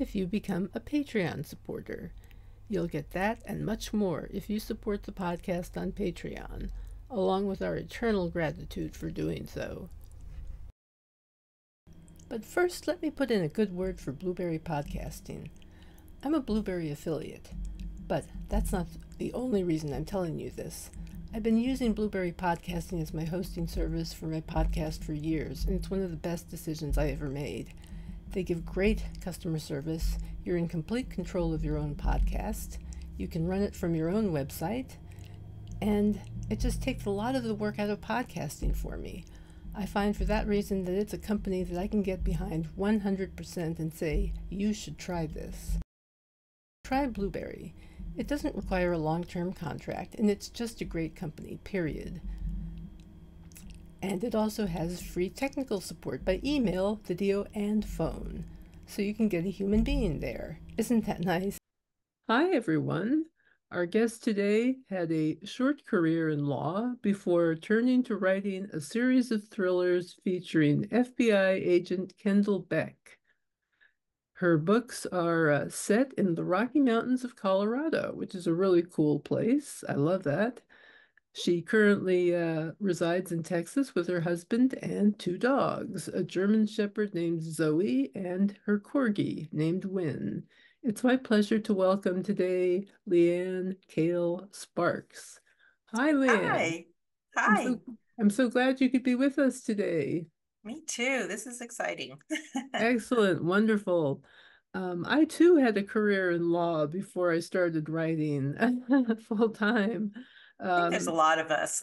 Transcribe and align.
if 0.00 0.14
you 0.14 0.26
become 0.26 0.70
a 0.74 0.80
Patreon 0.80 1.44
supporter. 1.44 2.12
You'll 2.68 2.86
get 2.86 3.10
that 3.10 3.42
and 3.44 3.66
much 3.66 3.92
more 3.92 4.28
if 4.32 4.48
you 4.48 4.58
support 4.58 5.02
the 5.02 5.12
podcast 5.12 5.76
on 5.76 5.92
Patreon, 5.92 6.70
along 7.10 7.46
with 7.46 7.62
our 7.62 7.76
eternal 7.76 8.28
gratitude 8.28 8.96
for 8.96 9.10
doing 9.10 9.46
so. 9.46 9.88
But 12.28 12.44
first, 12.44 12.86
let 12.86 13.02
me 13.02 13.10
put 13.10 13.32
in 13.32 13.42
a 13.42 13.48
good 13.48 13.74
word 13.74 14.00
for 14.00 14.12
Blubrry 14.12 14.60
Podcasting. 14.60 15.48
I'm 16.22 16.34
a 16.34 16.40
Blubrry 16.40 16.90
affiliate, 16.90 17.50
but 18.06 18.24
that's 18.48 18.70
not 18.70 18.86
the 19.18 19.32
only 19.32 19.64
reason 19.64 19.92
I'm 19.92 20.04
telling 20.04 20.38
you 20.38 20.50
this. 20.50 20.90
I've 21.34 21.42
been 21.42 21.58
using 21.58 21.92
Blubrry 21.92 22.32
Podcasting 22.32 23.02
as 23.02 23.12
my 23.12 23.24
hosting 23.24 23.66
service 23.66 24.12
for 24.12 24.26
my 24.26 24.40
podcast 24.40 25.02
for 25.02 25.12
years, 25.12 25.64
and 25.64 25.74
it's 25.74 25.90
one 25.90 26.02
of 26.02 26.10
the 26.10 26.16
best 26.16 26.48
decisions 26.48 26.98
I 26.98 27.08
ever 27.08 27.28
made. 27.28 27.72
They 28.32 28.42
give 28.42 28.64
great 28.64 29.04
customer 29.20 29.58
service. 29.58 30.18
You're 30.44 30.56
in 30.56 30.68
complete 30.68 31.10
control 31.10 31.52
of 31.52 31.64
your 31.64 31.76
own 31.76 31.94
podcast. 31.94 32.78
You 33.16 33.28
can 33.28 33.46
run 33.46 33.62
it 33.62 33.74
from 33.74 33.94
your 33.94 34.08
own 34.08 34.30
website. 34.32 34.92
And 35.82 36.20
it 36.48 36.60
just 36.60 36.82
takes 36.82 37.06
a 37.06 37.10
lot 37.10 37.34
of 37.34 37.44
the 37.44 37.54
work 37.54 37.78
out 37.78 37.90
of 37.90 38.00
podcasting 38.00 38.76
for 38.76 38.96
me. 38.96 39.24
I 39.74 39.86
find 39.86 40.16
for 40.16 40.24
that 40.24 40.46
reason 40.46 40.84
that 40.84 40.94
it's 40.94 41.12
a 41.12 41.18
company 41.18 41.62
that 41.62 41.78
I 41.78 41.86
can 41.86 42.02
get 42.02 42.24
behind 42.24 42.68
100% 42.76 43.78
and 43.78 43.92
say, 43.92 44.32
you 44.48 44.72
should 44.72 44.98
try 44.98 45.26
this. 45.26 45.78
Try 46.84 47.06
Blubrry. 47.06 47.74
It 48.16 48.26
doesn't 48.26 48.56
require 48.56 48.92
a 48.92 48.98
long 48.98 49.22
term 49.22 49.52
contract, 49.52 50.16
and 50.16 50.28
it's 50.28 50.48
just 50.48 50.80
a 50.80 50.84
great 50.84 51.14
company, 51.14 51.60
period. 51.62 52.20
And 54.02 54.24
it 54.24 54.34
also 54.34 54.66
has 54.66 55.02
free 55.02 55.28
technical 55.28 55.80
support 55.80 56.24
by 56.24 56.40
email, 56.42 57.00
video, 57.04 57.46
and 57.54 57.84
phone. 57.84 58.44
So 58.86 59.02
you 59.02 59.14
can 59.14 59.28
get 59.28 59.44
a 59.44 59.50
human 59.50 59.82
being 59.84 60.20
there. 60.20 60.58
Isn't 60.76 61.04
that 61.06 61.20
nice? 61.20 61.58
Hi, 62.28 62.50
everyone. 62.50 63.26
Our 63.70 63.86
guest 63.86 64.24
today 64.24 64.78
had 64.88 65.12
a 65.12 65.38
short 65.44 65.86
career 65.86 66.30
in 66.30 66.46
law 66.46 66.94
before 67.02 67.54
turning 67.54 68.02
to 68.04 68.16
writing 68.16 68.68
a 68.72 68.80
series 68.80 69.30
of 69.30 69.46
thrillers 69.48 70.16
featuring 70.24 70.88
FBI 70.88 71.52
agent 71.52 72.14
Kendall 72.16 72.60
Beck. 72.60 72.96
Her 74.32 74.56
books 74.56 75.06
are 75.12 75.52
uh, 75.52 75.68
set 75.68 76.14
in 76.14 76.34
the 76.34 76.42
Rocky 76.44 76.80
Mountains 76.80 77.22
of 77.22 77.36
Colorado, 77.36 78.12
which 78.14 78.34
is 78.34 78.46
a 78.46 78.54
really 78.54 78.82
cool 78.82 79.20
place. 79.20 79.84
I 79.88 79.92
love 79.92 80.22
that. 80.24 80.62
She 81.32 81.62
currently 81.62 82.34
uh, 82.34 82.72
resides 82.80 83.30
in 83.30 83.42
Texas 83.42 83.94
with 83.94 84.08
her 84.08 84.20
husband 84.20 84.74
and 84.82 85.16
two 85.18 85.38
dogs, 85.38 86.08
a 86.08 86.24
German 86.24 86.66
Shepherd 86.66 87.14
named 87.14 87.42
Zoe 87.42 88.10
and 88.14 88.58
her 88.66 88.80
Corgi 88.80 89.48
named 89.52 89.84
Wynn. 89.84 90.42
It's 90.82 91.04
my 91.04 91.16
pleasure 91.16 91.60
to 91.60 91.74
welcome 91.74 92.22
today 92.22 92.86
Leanne 93.08 93.76
Kale 93.86 94.48
Sparks. 94.50 95.40
Hi, 95.94 96.12
Leanne. 96.12 96.48
Hi. 96.48 96.84
Hi. 97.36 97.46
I'm 97.46 97.64
so, 97.64 97.80
I'm 98.18 98.30
so 98.30 98.48
glad 98.48 98.80
you 98.80 98.90
could 98.90 99.04
be 99.04 99.14
with 99.14 99.38
us 99.38 99.62
today. 99.62 100.26
Me 100.64 100.82
too. 100.86 101.26
This 101.28 101.46
is 101.46 101.60
exciting. 101.60 102.18
Excellent. 102.74 103.44
Wonderful. 103.44 104.22
Um, 104.74 105.04
I 105.08 105.24
too 105.24 105.56
had 105.56 105.76
a 105.76 105.82
career 105.82 106.32
in 106.32 106.50
law 106.50 106.86
before 106.86 107.32
I 107.32 107.40
started 107.40 107.88
writing 107.88 108.56
full 109.28 109.50
time. 109.50 110.12
Um, 110.62 110.90
there's 110.90 111.06
a 111.06 111.12
lot 111.12 111.38
of 111.38 111.50
us. 111.50 111.82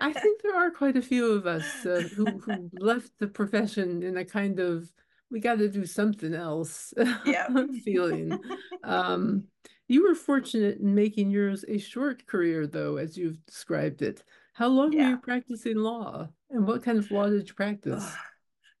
I 0.00 0.12
think 0.22 0.42
there 0.42 0.56
are 0.56 0.70
quite 0.70 0.96
a 0.96 1.02
few 1.02 1.32
of 1.32 1.46
us 1.46 1.86
uh, 1.86 2.02
who, 2.14 2.26
who 2.26 2.70
left 2.78 3.12
the 3.18 3.28
profession 3.28 4.02
in 4.02 4.16
a 4.16 4.24
kind 4.24 4.58
of 4.58 4.90
we 5.30 5.40
got 5.40 5.58
to 5.58 5.68
do 5.68 5.84
something 5.84 6.34
else 6.34 6.94
feeling. 7.84 8.38
Um, 8.82 9.44
you 9.86 10.06
were 10.06 10.14
fortunate 10.14 10.78
in 10.78 10.94
making 10.94 11.30
yours 11.30 11.64
a 11.68 11.78
short 11.78 12.26
career, 12.26 12.66
though, 12.66 12.96
as 12.96 13.16
you've 13.16 13.44
described 13.46 14.02
it. 14.02 14.22
How 14.54 14.68
long 14.68 14.92
yeah. 14.92 15.04
were 15.04 15.10
you 15.10 15.16
practicing 15.18 15.76
law, 15.76 16.28
and 16.50 16.66
what 16.66 16.82
kind 16.82 16.98
of 16.98 17.10
law 17.10 17.28
did 17.28 17.48
you 17.48 17.54
practice? 17.54 18.14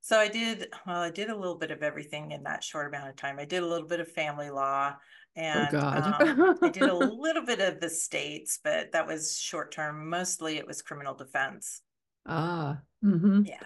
So 0.08 0.18
I 0.18 0.28
did, 0.28 0.68
well, 0.86 1.02
I 1.02 1.10
did 1.10 1.28
a 1.28 1.36
little 1.36 1.58
bit 1.58 1.70
of 1.70 1.82
everything 1.82 2.30
in 2.30 2.44
that 2.44 2.64
short 2.64 2.86
amount 2.86 3.10
of 3.10 3.16
time. 3.16 3.38
I 3.38 3.44
did 3.44 3.62
a 3.62 3.66
little 3.66 3.86
bit 3.86 4.00
of 4.00 4.08
family 4.08 4.48
law. 4.48 4.94
Oh, 5.36 5.40
and 5.42 5.74
oh 5.74 5.78
um, 5.80 6.58
I 6.62 6.70
did 6.70 6.84
a 6.84 6.94
little 6.96 7.44
bit 7.44 7.60
of 7.60 7.78
the 7.78 7.90
states, 7.90 8.58
but 8.64 8.92
that 8.92 9.06
was 9.06 9.38
short 9.38 9.70
term. 9.70 10.08
Mostly 10.08 10.56
it 10.56 10.66
was 10.66 10.80
criminal 10.80 11.12
defense. 11.12 11.82
Ah, 12.24 12.78
mm-hmm. 13.04 13.42
yeah. 13.44 13.60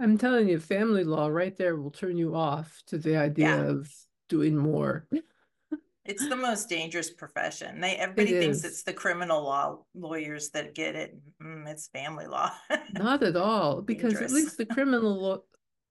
I'm 0.00 0.16
telling 0.16 0.48
you, 0.48 0.58
family 0.58 1.04
law 1.04 1.26
right 1.26 1.54
there 1.54 1.76
will 1.76 1.90
turn 1.90 2.16
you 2.16 2.34
off 2.34 2.82
to 2.86 2.96
the 2.96 3.18
idea 3.18 3.48
yeah. 3.48 3.64
of 3.64 3.92
doing 4.30 4.56
more. 4.56 5.06
It's 6.06 6.28
the 6.28 6.36
most 6.36 6.68
dangerous 6.68 7.08
profession. 7.08 7.80
They 7.80 7.96
everybody 7.96 8.34
it 8.34 8.40
thinks 8.40 8.58
is. 8.58 8.64
it's 8.64 8.82
the 8.82 8.92
criminal 8.92 9.42
law 9.42 9.78
lawyers 9.94 10.50
that 10.50 10.74
get 10.74 10.94
it. 10.96 11.16
Mm, 11.42 11.66
it's 11.66 11.88
family 11.88 12.26
law. 12.26 12.50
Not 12.92 13.22
at 13.22 13.36
all, 13.36 13.80
because 13.80 14.12
dangerous. 14.12 14.30
at 14.30 14.36
least 14.36 14.58
the 14.58 14.66
criminal 14.66 15.18
law, 15.18 15.38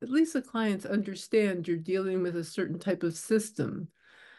at 0.03 0.09
least 0.09 0.33
the 0.33 0.41
clients 0.41 0.85
understand 0.85 1.67
you're 1.67 1.77
dealing 1.77 2.21
with 2.21 2.35
a 2.35 2.43
certain 2.43 2.77
type 2.77 3.03
of 3.03 3.15
system. 3.15 3.87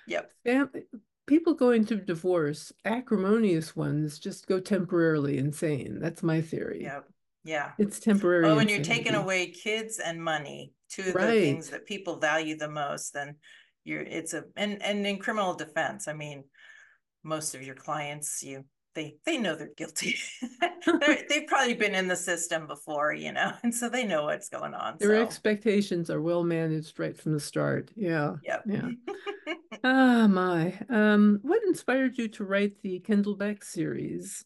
Yep. 0.07 0.31
Family, 0.45 0.83
people 1.27 1.55
going 1.55 1.85
through 1.85 2.03
divorce, 2.03 2.73
acrimonious 2.85 3.75
ones, 3.75 4.19
just 4.19 4.47
go 4.47 4.61
temporarily 4.61 5.39
insane. 5.39 5.99
That's 6.01 6.23
my 6.23 6.41
theory. 6.41 6.83
Yep. 6.83 7.09
Yeah. 7.45 7.73
It's 7.79 7.99
temporary. 7.99 8.47
Oh, 8.47 8.57
when 8.57 8.69
you're 8.69 8.83
taking 8.83 9.15
away 9.15 9.49
kids 9.49 9.99
and 9.99 10.23
money, 10.23 10.73
two 10.91 11.03
of 11.09 11.15
right. 11.15 11.33
the 11.33 11.41
things 11.41 11.71
that 11.71 11.87
people 11.87 12.19
value 12.19 12.57
the 12.57 12.69
most, 12.69 13.13
then 13.13 13.37
you're 13.85 14.01
it's 14.01 14.33
a 14.33 14.45
and 14.57 14.83
and 14.83 15.07
in 15.07 15.19
criminal 15.19 15.55
defense, 15.55 16.09
I 16.09 16.15
mean, 16.15 16.45
most 17.23 17.55
of 17.55 17.63
your 17.63 17.75
clients, 17.75 18.43
you 18.43 18.65
they 18.95 19.17
they 19.25 19.39
know 19.39 19.55
they're 19.57 19.71
guilty. 19.77 20.17
they've 21.29 21.47
probably 21.47 21.75
been 21.75 21.95
in 21.95 22.09
the 22.09 22.17
system 22.17 22.67
before, 22.67 23.13
you 23.13 23.33
know, 23.33 23.53
and 23.63 23.75
so 23.75 23.89
they 23.89 24.05
know 24.05 24.25
what's 24.25 24.49
going 24.49 24.75
on. 24.75 24.97
Their 24.99 25.17
so. 25.17 25.23
expectations 25.23 26.11
are 26.11 26.21
well 26.21 26.45
managed 26.45 26.99
right 26.99 27.17
from 27.17 27.33
the 27.33 27.41
start. 27.41 27.91
Yeah. 27.97 28.37
Yep. 28.45 28.63
Yeah. 28.67 28.89
ah, 29.85 30.27
my. 30.27 30.79
Um, 30.89 31.41
what 31.43 31.63
inspired 31.65 32.19
you 32.19 32.29
to 32.29 32.45
write 32.45 32.81
the 32.83 33.01
Kendall 33.01 33.37
Beck 33.37 33.65
series? 33.65 34.45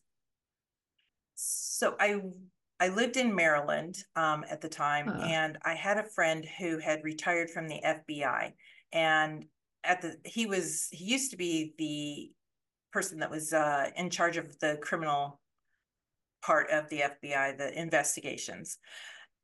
So 1.34 1.94
I 2.00 2.20
I 2.80 2.88
lived 2.88 3.16
in 3.16 3.34
Maryland 3.34 3.98
um, 4.16 4.44
at 4.48 4.60
the 4.60 4.68
time, 4.68 5.08
uh. 5.08 5.24
and 5.24 5.58
I 5.64 5.74
had 5.74 5.98
a 5.98 6.04
friend 6.04 6.44
who 6.58 6.78
had 6.78 7.04
retired 7.04 7.50
from 7.50 7.68
the 7.68 7.80
FBI, 7.84 8.52
and 8.92 9.44
at 9.84 10.02
the 10.02 10.16
he 10.24 10.46
was 10.46 10.88
he 10.90 11.04
used 11.04 11.30
to 11.30 11.36
be 11.36 11.74
the 11.78 12.30
person 12.92 13.18
that 13.20 13.30
was 13.30 13.52
uh, 13.52 13.90
in 13.96 14.10
charge 14.10 14.36
of 14.36 14.58
the 14.60 14.78
criminal 14.82 15.40
part 16.42 16.70
of 16.70 16.88
the 16.88 17.00
FBI, 17.00 17.58
the 17.58 17.78
investigations. 17.78 18.78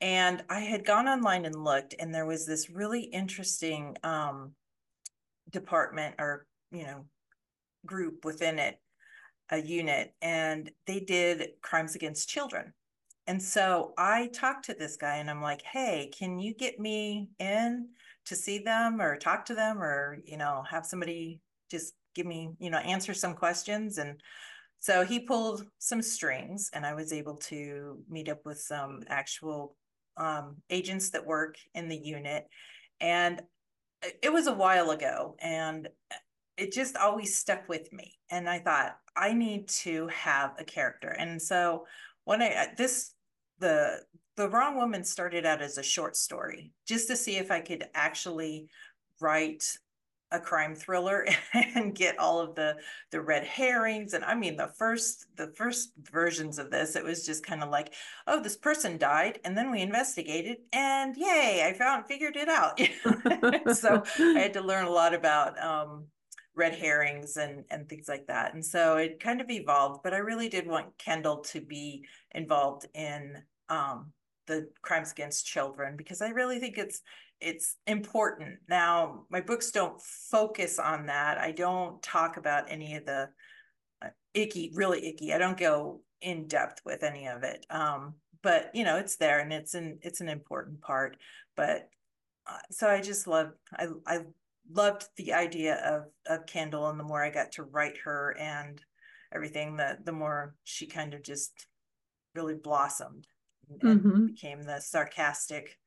And 0.00 0.42
I 0.48 0.60
had 0.60 0.84
gone 0.84 1.08
online 1.08 1.44
and 1.44 1.64
looked, 1.64 1.94
and 1.98 2.14
there 2.14 2.26
was 2.26 2.46
this 2.46 2.70
really 2.70 3.02
interesting 3.02 3.96
um, 4.02 4.52
department 5.50 6.16
or 6.18 6.46
you 6.72 6.84
know 6.84 7.06
group 7.86 8.24
within 8.24 8.58
it, 8.58 8.78
a 9.50 9.58
unit, 9.58 10.14
and 10.20 10.70
they 10.86 11.00
did 11.00 11.50
crimes 11.62 11.94
against 11.94 12.28
children. 12.28 12.72
And 13.26 13.42
so 13.42 13.94
I 13.96 14.28
talked 14.28 14.66
to 14.66 14.74
this 14.74 14.96
guy, 14.96 15.16
and 15.16 15.30
I'm 15.30 15.42
like, 15.42 15.62
"Hey, 15.62 16.10
can 16.16 16.38
you 16.38 16.54
get 16.54 16.78
me 16.80 17.30
in 17.38 17.88
to 18.26 18.36
see 18.36 18.58
them, 18.58 19.00
or 19.00 19.16
talk 19.16 19.46
to 19.46 19.54
them, 19.54 19.80
or 19.80 20.18
you 20.24 20.36
know, 20.36 20.64
have 20.68 20.86
somebody 20.86 21.40
just 21.70 21.94
give 22.14 22.26
me, 22.26 22.50
you 22.58 22.70
know, 22.70 22.78
answer 22.78 23.14
some 23.14 23.34
questions. 23.34 23.98
And 23.98 24.20
so 24.80 25.04
he 25.04 25.20
pulled 25.20 25.66
some 25.78 26.02
strings 26.02 26.70
and 26.72 26.84
I 26.84 26.94
was 26.94 27.12
able 27.12 27.36
to 27.36 27.98
meet 28.08 28.28
up 28.28 28.44
with 28.44 28.60
some 28.60 29.02
actual 29.08 29.76
um, 30.16 30.56
agents 30.70 31.10
that 31.10 31.26
work 31.26 31.56
in 31.74 31.88
the 31.88 31.96
unit. 31.96 32.46
And 33.00 33.42
it 34.22 34.32
was 34.32 34.46
a 34.46 34.54
while 34.54 34.90
ago 34.90 35.36
and 35.40 35.88
it 36.56 36.72
just 36.72 36.96
always 36.96 37.36
stuck 37.36 37.68
with 37.68 37.92
me. 37.92 38.18
And 38.30 38.48
I 38.48 38.58
thought, 38.58 38.98
I 39.16 39.32
need 39.32 39.68
to 39.68 40.06
have 40.08 40.52
a 40.58 40.64
character. 40.64 41.08
And 41.08 41.40
so 41.40 41.86
when 42.24 42.42
I, 42.42 42.68
this, 42.76 43.12
the, 43.58 44.00
the 44.36 44.48
wrong 44.48 44.76
woman 44.76 45.04
started 45.04 45.46
out 45.46 45.62
as 45.62 45.78
a 45.78 45.82
short 45.82 46.16
story 46.16 46.72
just 46.86 47.08
to 47.08 47.16
see 47.16 47.36
if 47.36 47.50
I 47.50 47.60
could 47.60 47.84
actually 47.94 48.68
write 49.20 49.78
a 50.32 50.40
crime 50.40 50.74
thriller 50.74 51.26
and 51.74 51.94
get 51.94 52.18
all 52.18 52.40
of 52.40 52.54
the 52.54 52.76
the 53.10 53.20
red 53.20 53.44
herrings 53.44 54.14
and 54.14 54.24
i 54.24 54.34
mean 54.34 54.56
the 54.56 54.70
first 54.78 55.26
the 55.36 55.52
first 55.56 55.92
versions 56.10 56.58
of 56.58 56.70
this 56.70 56.96
it 56.96 57.04
was 57.04 57.24
just 57.24 57.44
kind 57.46 57.62
of 57.62 57.70
like 57.70 57.92
oh 58.26 58.42
this 58.42 58.56
person 58.56 58.98
died 58.98 59.38
and 59.44 59.56
then 59.56 59.70
we 59.70 59.80
investigated 59.80 60.58
and 60.72 61.16
yay 61.16 61.64
i 61.66 61.72
found 61.72 62.06
figured 62.06 62.36
it 62.36 62.48
out. 62.48 62.80
So 63.74 64.02
i 64.18 64.38
had 64.38 64.52
to 64.54 64.60
learn 64.62 64.86
a 64.86 64.90
lot 64.90 65.14
about 65.14 65.62
um, 65.62 66.06
red 66.54 66.74
herrings 66.74 67.36
and 67.36 67.64
and 67.70 67.88
things 67.88 68.08
like 68.08 68.26
that 68.26 68.54
and 68.54 68.64
so 68.64 68.96
it 68.96 69.20
kind 69.20 69.40
of 69.40 69.50
evolved 69.50 70.00
but 70.02 70.14
i 70.14 70.18
really 70.18 70.48
did 70.48 70.66
want 70.66 70.96
kendall 70.98 71.38
to 71.38 71.60
be 71.60 72.04
involved 72.32 72.86
in 72.94 73.36
um, 73.68 74.12
the 74.46 74.68
crimes 74.82 75.12
against 75.12 75.46
children 75.46 75.96
because 75.96 76.22
i 76.22 76.28
really 76.28 76.58
think 76.58 76.78
it's 76.78 77.02
it's 77.40 77.76
important. 77.86 78.58
Now, 78.68 79.24
my 79.30 79.40
books 79.40 79.70
don't 79.70 80.00
focus 80.00 80.78
on 80.78 81.06
that. 81.06 81.38
I 81.38 81.52
don't 81.52 82.02
talk 82.02 82.36
about 82.36 82.70
any 82.70 82.94
of 82.96 83.04
the 83.04 83.28
uh, 84.02 84.08
icky, 84.32 84.72
really 84.74 85.06
icky. 85.06 85.32
I 85.32 85.38
don't 85.38 85.58
go 85.58 86.00
in 86.20 86.46
depth 86.46 86.80
with 86.84 87.02
any 87.02 87.26
of 87.26 87.42
it. 87.42 87.66
Um, 87.70 88.14
but 88.42 88.70
you 88.74 88.84
know, 88.84 88.96
it's 88.96 89.16
there 89.16 89.40
and 89.40 89.52
it's 89.52 89.74
an 89.74 89.98
it's 90.02 90.20
an 90.20 90.28
important 90.28 90.80
part. 90.80 91.16
But 91.56 91.88
uh, 92.46 92.58
so 92.70 92.88
I 92.88 93.00
just 93.00 93.26
love 93.26 93.52
I 93.76 93.88
I 94.06 94.20
loved 94.70 95.06
the 95.16 95.32
idea 95.32 95.76
of 95.76 96.04
of 96.26 96.46
Kendall, 96.46 96.88
and 96.88 96.98
the 96.98 97.04
more 97.04 97.24
I 97.24 97.30
got 97.30 97.52
to 97.52 97.64
write 97.64 97.98
her 98.04 98.36
and 98.38 98.80
everything, 99.34 99.76
the 99.76 99.98
the 100.04 100.12
more 100.12 100.54
she 100.64 100.86
kind 100.86 101.14
of 101.14 101.22
just 101.22 101.66
really 102.34 102.54
blossomed 102.54 103.26
and 103.68 104.00
mm-hmm. 104.00 104.26
became 104.26 104.62
the 104.62 104.80
sarcastic 104.80 105.78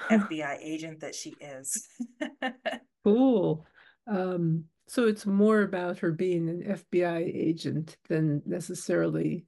FBI 0.10 0.58
agent 0.60 1.00
that 1.00 1.14
she 1.14 1.34
is. 1.40 1.88
cool. 3.04 3.66
Um, 4.06 4.64
so 4.86 5.06
it's 5.06 5.26
more 5.26 5.62
about 5.62 5.98
her 5.98 6.12
being 6.12 6.48
an 6.48 6.62
FBI 6.62 7.34
agent 7.34 7.96
than 8.08 8.42
necessarily 8.44 9.46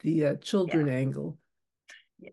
the 0.00 0.26
uh, 0.26 0.34
children 0.36 0.86
yeah. 0.86 0.94
angle. 0.94 1.38
Yeah. 2.20 2.30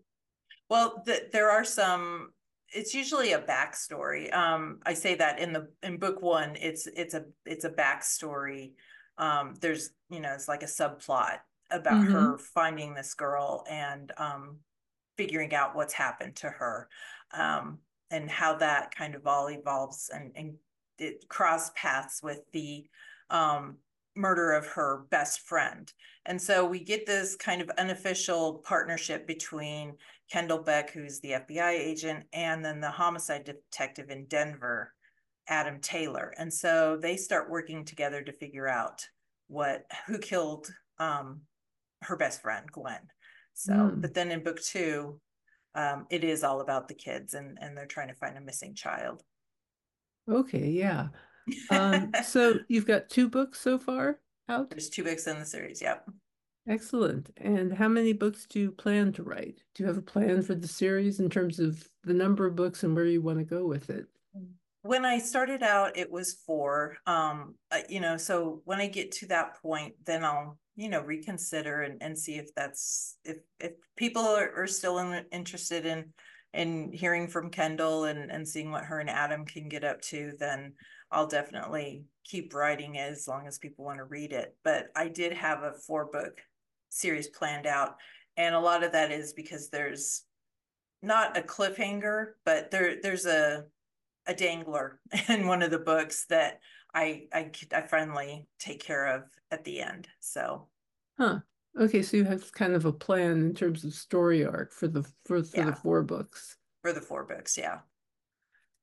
Well, 0.68 1.02
the, 1.04 1.28
there 1.32 1.50
are 1.50 1.64
some. 1.64 2.30
It's 2.72 2.94
usually 2.94 3.32
a 3.32 3.40
backstory. 3.40 4.32
Um, 4.34 4.80
I 4.84 4.94
say 4.94 5.14
that 5.16 5.38
in 5.38 5.52
the 5.52 5.68
in 5.82 5.98
book 5.98 6.22
one, 6.22 6.56
it's 6.56 6.86
it's 6.86 7.14
a 7.14 7.24
it's 7.44 7.64
a 7.64 7.70
backstory. 7.70 8.72
Um, 9.18 9.54
there's 9.60 9.90
you 10.10 10.20
know 10.20 10.32
it's 10.32 10.48
like 10.48 10.62
a 10.62 10.66
subplot 10.66 11.38
about 11.70 12.04
mm-hmm. 12.04 12.12
her 12.12 12.38
finding 12.38 12.94
this 12.94 13.14
girl 13.14 13.64
and 13.68 14.12
um, 14.16 14.58
figuring 15.16 15.54
out 15.54 15.74
what's 15.74 15.92
happened 15.92 16.36
to 16.36 16.48
her 16.48 16.88
um, 17.36 17.78
and 18.10 18.30
how 18.30 18.54
that 18.56 18.94
kind 18.94 19.14
of 19.14 19.26
all 19.26 19.50
evolves 19.50 20.10
and, 20.12 20.32
and 20.34 20.54
it 20.98 21.28
cross 21.28 21.70
paths 21.74 22.22
with 22.22 22.40
the 22.52 22.86
um, 23.30 23.76
murder 24.16 24.52
of 24.52 24.66
her 24.66 25.06
best 25.10 25.40
friend. 25.40 25.92
And 26.26 26.40
so 26.40 26.64
we 26.64 26.80
get 26.80 27.06
this 27.06 27.36
kind 27.36 27.60
of 27.60 27.70
unofficial 27.78 28.62
partnership 28.64 29.26
between 29.26 29.94
Kendall 30.30 30.58
Beck, 30.58 30.90
who's 30.90 31.20
the 31.20 31.32
FBI 31.32 31.72
agent, 31.72 32.24
and 32.32 32.64
then 32.64 32.80
the 32.80 32.90
homicide 32.90 33.44
detective 33.44 34.10
in 34.10 34.26
Denver, 34.26 34.92
Adam 35.48 35.80
Taylor. 35.80 36.32
And 36.38 36.52
so 36.52 36.96
they 37.00 37.16
start 37.16 37.50
working 37.50 37.84
together 37.84 38.22
to 38.22 38.32
figure 38.32 38.68
out 38.68 39.06
what 39.48 39.84
who 40.06 40.18
killed 40.18 40.72
um, 40.98 41.42
her 42.02 42.16
best 42.16 42.40
friend, 42.40 42.70
Gwen. 42.70 43.00
So, 43.54 43.72
mm. 43.72 44.00
but 44.00 44.14
then 44.14 44.30
in 44.30 44.42
book 44.42 44.60
two, 44.60 45.20
um, 45.74 46.06
it 46.10 46.24
is 46.24 46.44
all 46.44 46.60
about 46.60 46.88
the 46.88 46.94
kids 46.94 47.34
and 47.34 47.58
and 47.60 47.76
they're 47.76 47.86
trying 47.86 48.08
to 48.08 48.14
find 48.14 48.36
a 48.36 48.40
missing 48.40 48.74
child. 48.74 49.22
Okay, 50.30 50.68
yeah. 50.68 51.08
Um, 51.70 52.12
so 52.24 52.54
you've 52.68 52.86
got 52.86 53.08
two 53.08 53.28
books 53.28 53.60
so 53.60 53.78
far 53.78 54.20
out. 54.48 54.70
There's 54.70 54.88
two 54.88 55.04
books 55.04 55.26
in 55.26 55.38
the 55.38 55.44
series. 55.44 55.82
Yep. 55.82 56.08
Excellent. 56.66 57.30
And 57.36 57.72
how 57.72 57.88
many 57.88 58.14
books 58.14 58.46
do 58.48 58.58
you 58.58 58.70
plan 58.70 59.12
to 59.14 59.22
write? 59.22 59.62
Do 59.74 59.82
you 59.82 59.86
have 59.86 59.98
a 59.98 60.02
plan 60.02 60.40
for 60.42 60.54
the 60.54 60.68
series 60.68 61.20
in 61.20 61.28
terms 61.28 61.60
of 61.60 61.86
the 62.04 62.14
number 62.14 62.46
of 62.46 62.56
books 62.56 62.82
and 62.82 62.94
where 62.94 63.04
you 63.04 63.20
want 63.20 63.38
to 63.38 63.44
go 63.44 63.66
with 63.66 63.90
it? 63.90 64.06
When 64.82 65.04
I 65.04 65.18
started 65.18 65.62
out, 65.62 65.96
it 65.96 66.10
was 66.10 66.34
four. 66.46 66.96
Um, 67.06 67.56
uh, 67.70 67.80
you 67.88 68.00
know, 68.00 68.16
so 68.16 68.62
when 68.64 68.80
I 68.80 68.86
get 68.86 69.12
to 69.12 69.26
that 69.26 69.60
point, 69.60 69.94
then 70.04 70.24
I'll 70.24 70.58
you 70.76 70.88
know 70.88 71.00
reconsider 71.00 71.82
and, 71.82 72.02
and 72.02 72.18
see 72.18 72.36
if 72.36 72.54
that's 72.54 73.16
if 73.24 73.38
if 73.60 73.72
people 73.96 74.22
are, 74.22 74.52
are 74.56 74.66
still 74.66 74.98
in, 74.98 75.24
interested 75.32 75.86
in 75.86 76.12
in 76.52 76.92
hearing 76.92 77.28
from 77.28 77.50
kendall 77.50 78.04
and 78.04 78.30
and 78.30 78.46
seeing 78.46 78.70
what 78.70 78.84
her 78.84 79.00
and 79.00 79.10
adam 79.10 79.44
can 79.44 79.68
get 79.68 79.84
up 79.84 80.00
to 80.00 80.32
then 80.38 80.72
i'll 81.10 81.26
definitely 81.26 82.04
keep 82.24 82.54
writing 82.54 82.94
it 82.94 83.12
as 83.12 83.28
long 83.28 83.46
as 83.46 83.58
people 83.58 83.84
want 83.84 83.98
to 83.98 84.04
read 84.04 84.32
it. 84.32 84.56
But 84.64 84.88
i 84.96 85.08
did 85.08 85.32
have 85.32 85.62
a 85.62 85.72
four 85.86 86.06
book 86.06 86.40
series 86.88 87.28
planned 87.28 87.66
out 87.66 87.96
and 88.36 88.54
a 88.54 88.60
lot 88.60 88.82
of 88.82 88.92
that 88.92 89.12
is 89.12 89.32
because 89.32 89.68
there's 89.68 90.22
not 91.02 91.36
a 91.36 91.42
cliffhanger 91.42 92.28
but 92.44 92.70
there 92.70 92.96
there's 93.02 93.26
a 93.26 93.64
a 94.26 94.34
dangler 94.34 95.00
in 95.28 95.46
one 95.46 95.62
of 95.62 95.70
the 95.70 95.78
books 95.78 96.24
that 96.30 96.60
I 96.94 97.24
I 97.32 97.50
I 97.72 97.82
finally 97.82 98.46
take 98.58 98.82
care 98.82 99.06
of 99.06 99.24
at 99.50 99.64
the 99.64 99.80
end. 99.80 100.08
So, 100.20 100.68
huh? 101.18 101.40
Okay, 101.78 102.02
so 102.02 102.16
you 102.16 102.24
have 102.24 102.52
kind 102.52 102.74
of 102.74 102.84
a 102.84 102.92
plan 102.92 103.32
in 103.32 103.54
terms 103.54 103.84
of 103.84 103.92
story 103.92 104.44
arc 104.44 104.72
for 104.72 104.86
the 104.86 105.02
for, 105.24 105.42
for 105.42 105.56
yeah. 105.56 105.64
the 105.66 105.74
four 105.74 106.02
books. 106.02 106.56
For 106.82 106.92
the 106.92 107.00
four 107.00 107.24
books, 107.24 107.58
yeah. 107.58 107.78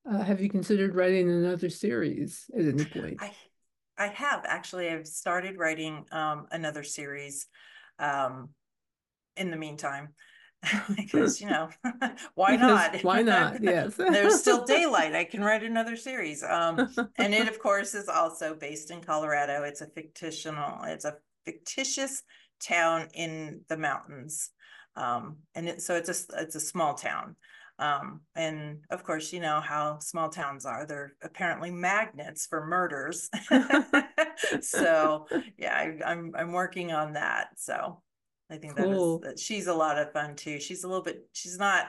Uh, 0.10 0.24
have 0.24 0.42
you 0.42 0.50
considered 0.50 0.96
writing 0.96 1.30
another 1.30 1.70
series 1.70 2.50
at 2.58 2.66
any 2.66 2.84
point? 2.86 3.18
I 3.20 3.32
I 3.98 4.08
have 4.08 4.44
actually. 4.46 4.90
I've 4.90 5.08
started 5.08 5.58
writing 5.58 6.06
um, 6.12 6.48
another 6.52 6.84
series. 6.84 7.48
Um, 8.00 8.50
in 9.38 9.52
the 9.52 9.58
meantime, 9.58 10.10
because 10.96 11.42
you 11.42 11.48
know 11.48 11.70
why 12.36 12.56
not? 12.56 13.02
why 13.04 13.22
not? 13.22 13.62
Yes. 13.64 13.96
There's 13.96 14.40
still 14.40 14.64
daylight. 14.64 15.16
I 15.16 15.24
can 15.24 15.44
write 15.44 15.64
another 15.64 15.96
series. 15.96 16.44
Um 16.44 16.88
and 17.18 17.34
it 17.34 17.48
of 17.48 17.60
course 17.60 17.96
is 17.96 18.08
also 18.08 18.54
based 18.54 18.92
in 18.92 19.02
colorado. 19.02 19.64
It's 19.64 19.82
a 19.82 19.88
fictional 19.88 20.84
it's 20.84 21.06
a 21.06 21.18
fictitious 21.46 22.24
town 22.60 23.08
in 23.14 23.62
the 23.70 23.78
mountains. 23.78 24.52
Um 24.96 25.38
and 25.56 25.68
it, 25.70 25.82
so 25.82 25.96
it's 25.96 26.10
a 26.10 26.42
it's 26.42 26.56
a 26.56 26.60
small 26.60 26.94
town. 26.94 27.36
Um 27.80 28.22
and 28.36 28.80
of 28.92 29.04
course 29.04 29.34
you 29.34 29.40
know 29.40 29.62
how 29.62 29.98
small 30.00 30.30
towns 30.30 30.66
are. 30.66 30.86
They're 30.86 31.14
apparently 31.24 31.72
magnets 31.72 32.46
for 32.46 32.66
murders. 32.66 33.30
So 34.62 35.28
yeah 35.58 35.76
I, 35.76 36.12
i'm 36.12 36.34
i'm 36.36 36.52
working 36.52 36.92
on 36.92 37.14
that. 37.14 37.50
So 37.58 38.02
I 38.52 38.58
think 38.58 38.76
cool. 38.76 39.20
that 39.20 39.36
is 39.36 39.42
she's 39.42 39.68
a 39.68 39.74
lot 39.74 39.98
of 39.98 40.12
fun 40.12 40.36
too. 40.36 40.60
She's 40.60 40.84
a 40.84 40.88
little 40.88 41.04
bit 41.04 41.28
she's 41.32 41.58
not 41.58 41.88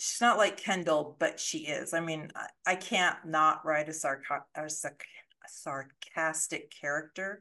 she's 0.00 0.20
not 0.20 0.38
like 0.38 0.56
Kendall, 0.56 1.16
but 1.18 1.38
she 1.38 1.58
is. 1.58 1.92
I 1.92 2.00
mean, 2.00 2.30
I, 2.34 2.46
I 2.72 2.74
can't 2.74 3.16
not 3.26 3.64
write 3.64 3.88
a, 3.88 3.92
sarc- 3.92 4.22
a, 4.56 4.62
sarc- 4.62 5.02
a 5.44 5.48
sarcastic 5.48 6.72
character. 6.80 7.40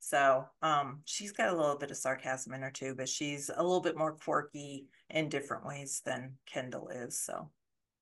So 0.00 0.46
um, 0.62 1.02
she's 1.04 1.32
got 1.32 1.52
a 1.52 1.56
little 1.56 1.76
bit 1.76 1.90
of 1.90 1.96
sarcasm 1.96 2.52
in 2.54 2.62
her 2.62 2.70
too, 2.70 2.94
but 2.96 3.08
she's 3.08 3.50
a 3.54 3.62
little 3.62 3.80
bit 3.80 3.96
more 3.96 4.16
quirky 4.16 4.88
in 5.10 5.28
different 5.28 5.64
ways 5.64 6.02
than 6.04 6.34
Kendall 6.46 6.88
is. 6.88 7.20
So. 7.20 7.50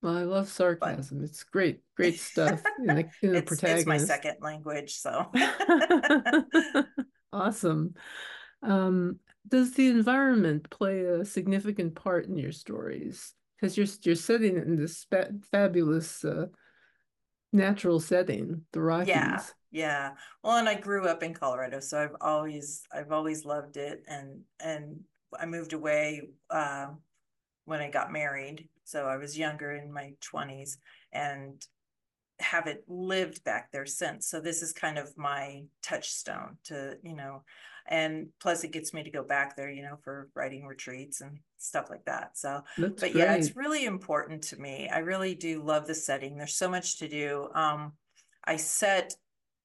Well, 0.01 0.17
I 0.17 0.23
love 0.23 0.49
sarcasm. 0.49 1.19
But... 1.19 1.25
it's 1.25 1.43
great, 1.43 1.81
great 1.95 2.19
stuff 2.19 2.63
in 2.79 2.87
the, 2.87 3.09
in 3.21 3.31
the 3.33 3.37
it's, 3.39 3.47
protagonist. 3.47 3.79
It's 3.81 3.87
my 3.87 3.97
second 3.97 4.37
language, 4.41 4.95
so. 4.95 5.29
awesome. 7.33 7.93
Um, 8.61 9.19
does 9.47 9.73
the 9.73 9.87
environment 9.87 10.69
play 10.69 11.01
a 11.01 11.25
significant 11.25 11.95
part 11.95 12.27
in 12.27 12.37
your 12.37 12.51
stories? 12.51 13.33
Because 13.55 13.77
you're 13.77 13.87
you're 14.03 14.15
setting 14.15 14.57
it 14.57 14.67
in 14.67 14.75
this 14.75 15.05
fabulous 15.51 16.23
uh, 16.23 16.47
natural 17.51 17.99
setting, 17.99 18.63
the 18.71 18.81
Rockies. 18.81 19.09
Yeah, 19.09 19.41
yeah. 19.71 20.11
Well, 20.43 20.57
and 20.57 20.69
I 20.69 20.75
grew 20.75 21.07
up 21.07 21.23
in 21.23 21.33
Colorado, 21.33 21.79
so 21.79 22.01
I've 22.01 22.15
always 22.21 22.83
I've 22.93 23.11
always 23.11 23.45
loved 23.45 23.77
it, 23.77 24.03
and 24.07 24.41
and 24.59 24.99
I 25.37 25.45
moved 25.45 25.73
away 25.73 26.29
uh, 26.49 26.87
when 27.65 27.81
I 27.81 27.89
got 27.89 28.11
married, 28.11 28.67
so 28.83 29.05
I 29.05 29.17
was 29.17 29.37
younger 29.37 29.73
in 29.73 29.91
my 29.91 30.13
twenties, 30.21 30.77
and 31.11 31.65
haven't 32.39 32.81
lived 32.87 33.43
back 33.43 33.71
there 33.71 33.85
since. 33.85 34.27
So 34.27 34.39
this 34.39 34.61
is 34.61 34.71
kind 34.71 34.97
of 34.97 35.17
my 35.17 35.63
touchstone 35.81 36.57
to 36.65 36.97
you 37.03 37.15
know 37.15 37.43
and 37.89 38.27
plus 38.39 38.63
it 38.63 38.71
gets 38.71 38.93
me 38.93 39.03
to 39.03 39.09
go 39.09 39.23
back 39.23 39.55
there 39.55 39.69
you 39.69 39.81
know 39.81 39.97
for 40.03 40.29
writing 40.35 40.65
retreats 40.65 41.21
and 41.21 41.39
stuff 41.57 41.89
like 41.89 42.05
that 42.05 42.37
so 42.37 42.63
That's 42.77 43.01
but 43.01 43.11
great. 43.11 43.15
yeah 43.15 43.33
it's 43.33 43.55
really 43.55 43.85
important 43.85 44.43
to 44.43 44.57
me 44.57 44.87
i 44.93 44.99
really 44.99 45.35
do 45.35 45.61
love 45.61 45.87
the 45.87 45.95
setting 45.95 46.37
there's 46.37 46.55
so 46.55 46.69
much 46.69 46.99
to 46.99 47.09
do 47.09 47.49
um 47.53 47.93
i 48.45 48.55
set 48.55 49.13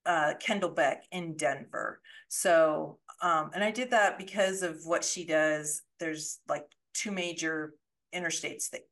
uh, 0.06 0.34
kendall 0.40 0.70
beck 0.70 1.04
in 1.12 1.36
denver 1.36 2.00
so 2.28 2.98
um 3.22 3.50
and 3.54 3.62
i 3.62 3.70
did 3.70 3.90
that 3.90 4.18
because 4.18 4.62
of 4.62 4.80
what 4.84 5.04
she 5.04 5.24
does 5.24 5.82
there's 6.00 6.40
like 6.48 6.66
two 6.92 7.10
major 7.10 7.74
interstates 8.14 8.68
that 8.70 8.82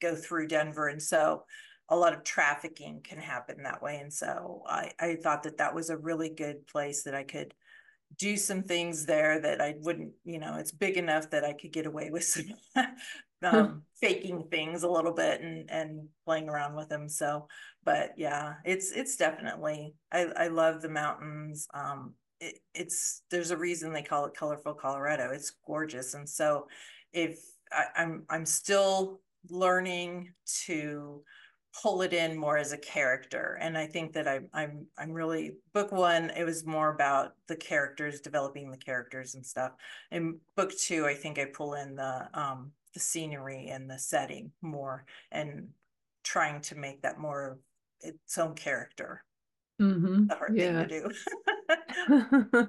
go 0.00 0.14
through 0.14 0.46
denver 0.46 0.88
and 0.88 1.02
so 1.02 1.44
a 1.88 1.96
lot 1.96 2.14
of 2.14 2.24
trafficking 2.24 3.00
can 3.02 3.18
happen 3.18 3.62
that 3.62 3.82
way. 3.82 3.98
And 4.00 4.12
so 4.12 4.62
I, 4.66 4.92
I 4.98 5.16
thought 5.16 5.42
that 5.42 5.58
that 5.58 5.74
was 5.74 5.90
a 5.90 5.96
really 5.96 6.30
good 6.30 6.66
place 6.66 7.02
that 7.02 7.14
I 7.14 7.24
could 7.24 7.54
do 8.16 8.36
some 8.36 8.62
things 8.62 9.06
there 9.06 9.40
that 9.40 9.60
I 9.60 9.74
wouldn't, 9.80 10.12
you 10.24 10.38
know, 10.38 10.56
it's 10.56 10.72
big 10.72 10.96
enough 10.96 11.30
that 11.30 11.44
I 11.44 11.52
could 11.52 11.72
get 11.72 11.86
away 11.86 12.10
with 12.10 12.24
some 12.24 12.46
um, 13.44 13.82
faking 14.00 14.44
things 14.50 14.82
a 14.82 14.88
little 14.88 15.12
bit 15.12 15.40
and 15.40 15.70
and 15.70 16.08
playing 16.24 16.48
around 16.48 16.74
with 16.74 16.88
them. 16.88 17.08
So, 17.08 17.48
but 17.84 18.12
yeah, 18.16 18.54
it's 18.64 18.92
it's 18.92 19.16
definitely 19.16 19.94
I 20.12 20.26
I 20.36 20.48
love 20.48 20.82
the 20.82 20.88
mountains. 20.88 21.68
Um, 21.74 22.14
it, 22.40 22.58
it's 22.74 23.22
there's 23.30 23.50
a 23.50 23.56
reason 23.56 23.92
they 23.92 24.02
call 24.02 24.26
it 24.26 24.34
colorful 24.34 24.74
Colorado. 24.74 25.30
It's 25.32 25.52
gorgeous, 25.66 26.14
and 26.14 26.28
so 26.28 26.66
if 27.12 27.38
I, 27.72 27.84
I'm 27.96 28.24
I'm 28.28 28.46
still 28.46 29.20
learning 29.50 30.32
to 30.64 31.22
pull 31.82 32.02
it 32.02 32.12
in 32.12 32.36
more 32.36 32.56
as 32.56 32.72
a 32.72 32.78
character 32.78 33.58
and 33.60 33.76
i 33.76 33.86
think 33.86 34.12
that 34.12 34.28
i'm 34.28 34.48
i'm 34.52 34.86
i'm 34.96 35.10
really 35.10 35.52
book 35.72 35.90
one 35.90 36.30
it 36.36 36.44
was 36.44 36.64
more 36.64 36.90
about 36.90 37.32
the 37.48 37.56
characters 37.56 38.20
developing 38.20 38.70
the 38.70 38.76
characters 38.76 39.34
and 39.34 39.44
stuff 39.44 39.72
in 40.12 40.38
book 40.56 40.72
two 40.78 41.06
i 41.06 41.14
think 41.14 41.38
i 41.38 41.44
pull 41.44 41.74
in 41.74 41.96
the 41.96 42.28
um 42.34 42.70
the 42.92 43.00
scenery 43.00 43.68
and 43.68 43.90
the 43.90 43.98
setting 43.98 44.52
more 44.62 45.04
and 45.32 45.66
trying 46.22 46.60
to 46.60 46.76
make 46.76 47.02
that 47.02 47.18
more 47.18 47.50
of 47.50 47.58
its 48.00 48.38
own 48.38 48.54
character 48.54 49.24
mm-hmm. 49.80 50.26
the 50.26 50.34
hard 50.36 50.56
yeah. 50.56 50.86
thing 50.86 50.88
to 50.88 52.48
do 52.50 52.68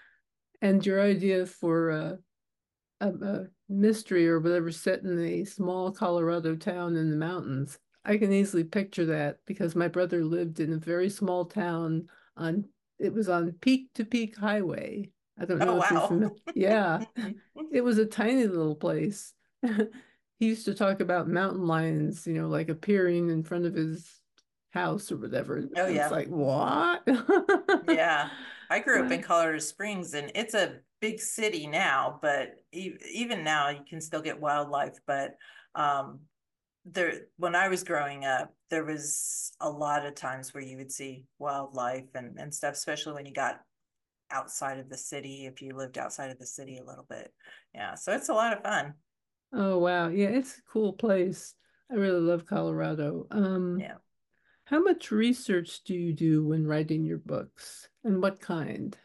and 0.62 0.84
your 0.84 1.00
idea 1.00 1.46
for 1.46 1.90
uh, 1.90 2.12
a, 3.00 3.08
a 3.08 3.46
mystery 3.68 4.28
or 4.28 4.40
whatever 4.40 4.72
set 4.72 5.02
in 5.02 5.18
a 5.24 5.44
small 5.44 5.92
colorado 5.92 6.56
town 6.56 6.96
in 6.96 7.10
the 7.10 7.16
mountains 7.16 7.78
I 8.04 8.16
can 8.16 8.32
easily 8.32 8.64
picture 8.64 9.06
that 9.06 9.38
because 9.46 9.76
my 9.76 9.88
brother 9.88 10.24
lived 10.24 10.60
in 10.60 10.72
a 10.72 10.78
very 10.78 11.10
small 11.10 11.44
town 11.44 12.08
on 12.36 12.64
it 12.98 13.12
was 13.12 13.28
on 13.28 13.52
peak 13.60 13.88
to 13.94 14.04
peak 14.04 14.36
highway. 14.36 15.10
I 15.38 15.46
don't 15.46 15.58
know 15.58 15.80
oh, 15.80 15.82
if 15.82 15.90
wow. 15.90 15.98
you're 15.98 16.08
familiar. 16.08 16.36
Yeah. 16.54 17.04
it 17.72 17.80
was 17.82 17.98
a 17.98 18.04
tiny 18.04 18.46
little 18.46 18.74
place. 18.74 19.32
he 19.62 20.46
used 20.46 20.66
to 20.66 20.74
talk 20.74 21.00
about 21.00 21.28
mountain 21.28 21.66
lions, 21.66 22.26
you 22.26 22.34
know, 22.34 22.48
like 22.48 22.68
appearing 22.68 23.30
in 23.30 23.42
front 23.42 23.64
of 23.64 23.74
his 23.74 24.20
house 24.70 25.10
or 25.10 25.16
whatever. 25.16 25.62
Oh 25.76 25.86
yeah. 25.86 26.04
It's 26.04 26.12
like 26.12 26.28
what? 26.28 27.02
yeah. 27.88 28.28
I 28.68 28.78
grew 28.84 29.04
up 29.04 29.10
in 29.10 29.22
Colorado 29.22 29.58
Springs 29.58 30.14
and 30.14 30.30
it's 30.34 30.54
a 30.54 30.76
big 31.00 31.20
city 31.20 31.66
now, 31.66 32.18
but 32.20 32.56
even 32.72 33.42
now 33.42 33.70
you 33.70 33.80
can 33.88 34.00
still 34.00 34.22
get 34.22 34.40
wildlife, 34.40 34.98
but 35.06 35.36
um 35.74 36.20
there 36.84 37.22
when 37.36 37.54
I 37.54 37.68
was 37.68 37.84
growing 37.84 38.24
up, 38.24 38.54
there 38.70 38.84
was 38.84 39.52
a 39.60 39.68
lot 39.68 40.06
of 40.06 40.14
times 40.14 40.54
where 40.54 40.62
you 40.62 40.76
would 40.76 40.92
see 40.92 41.24
wildlife 41.38 42.08
and, 42.14 42.38
and 42.38 42.54
stuff, 42.54 42.74
especially 42.74 43.14
when 43.14 43.26
you 43.26 43.32
got 43.32 43.60
outside 44.30 44.78
of 44.78 44.88
the 44.88 44.96
city, 44.96 45.46
if 45.46 45.60
you 45.60 45.76
lived 45.76 45.98
outside 45.98 46.30
of 46.30 46.38
the 46.38 46.46
city 46.46 46.78
a 46.78 46.84
little 46.84 47.06
bit. 47.08 47.32
Yeah. 47.74 47.94
So 47.94 48.12
it's 48.12 48.28
a 48.28 48.34
lot 48.34 48.56
of 48.56 48.62
fun. 48.62 48.94
Oh 49.52 49.78
wow. 49.78 50.08
Yeah, 50.08 50.28
it's 50.28 50.58
a 50.58 50.72
cool 50.72 50.92
place. 50.92 51.54
I 51.90 51.94
really 51.94 52.20
love 52.20 52.46
Colorado. 52.46 53.26
Um 53.30 53.78
yeah. 53.80 53.96
How 54.64 54.80
much 54.80 55.10
research 55.10 55.82
do 55.84 55.94
you 55.94 56.12
do 56.12 56.46
when 56.46 56.64
writing 56.64 57.04
your 57.04 57.18
books 57.18 57.88
and 58.04 58.22
what 58.22 58.40
kind? 58.40 58.96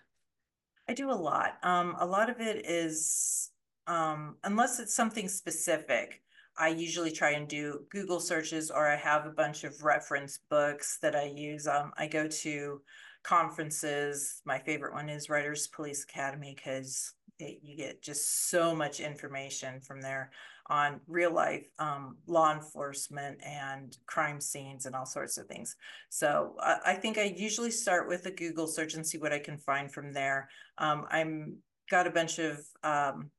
I 0.88 0.94
do 0.94 1.10
a 1.10 1.13
lot. 1.13 1.58
Um, 1.63 1.96
a 2.00 2.05
lot 2.05 2.29
of 2.29 2.39
it 2.39 2.67
is 2.67 3.50
um, 3.88 4.38
unless 4.44 4.79
it's 4.79 4.94
something 4.94 5.27
specific, 5.27 6.22
I 6.57 6.69
usually 6.69 7.12
try 7.12 7.31
and 7.31 7.47
do 7.47 7.81
Google 7.89 8.19
searches 8.19 8.71
or 8.71 8.88
I 8.88 8.95
have 8.95 9.25
a 9.25 9.31
bunch 9.31 9.63
of 9.63 9.83
reference 9.83 10.39
books 10.50 10.97
that 11.01 11.15
I 11.15 11.25
use. 11.35 11.67
Um, 11.67 11.91
I 11.97 12.07
go 12.07 12.27
to 12.27 12.81
conferences. 13.24 14.41
My 14.45 14.59
favorite 14.59 14.93
one 14.93 15.09
is 15.09 15.29
Writers 15.29 15.67
Police 15.67 16.03
Academy 16.03 16.55
because 16.55 17.13
you 17.39 17.75
get 17.75 18.01
just 18.01 18.50
so 18.50 18.74
much 18.74 19.00
information 19.00 19.81
from 19.81 20.01
there 20.01 20.31
on 20.67 21.00
real 21.07 21.31
life 21.31 21.67
um, 21.77 22.17
law 22.27 22.51
enforcement 22.51 23.38
and 23.43 23.97
crime 24.07 24.41
scenes 24.41 24.85
and 24.85 24.95
all 24.95 25.05
sorts 25.05 25.38
of 25.38 25.45
things. 25.47 25.75
So 26.09 26.55
I, 26.59 26.77
I, 26.88 26.93
think 26.95 27.17
I 27.17 27.35
usually 27.38 27.69
start 27.69 28.07
with 28.07 28.25
a 28.25 28.31
Google 28.31 28.65
search 28.65 28.95
and 28.95 29.05
see 29.05 29.19
what 29.19 29.33
I 29.33 29.39
can 29.39 29.57
find 29.57 29.91
from 29.91 30.12
there. 30.12 30.50
Um, 30.79 31.05
I'm 31.12 31.57
got 31.91 32.07
a 32.07 32.12
bunch 32.12 32.39
of 32.39 32.62
um, 32.83 33.29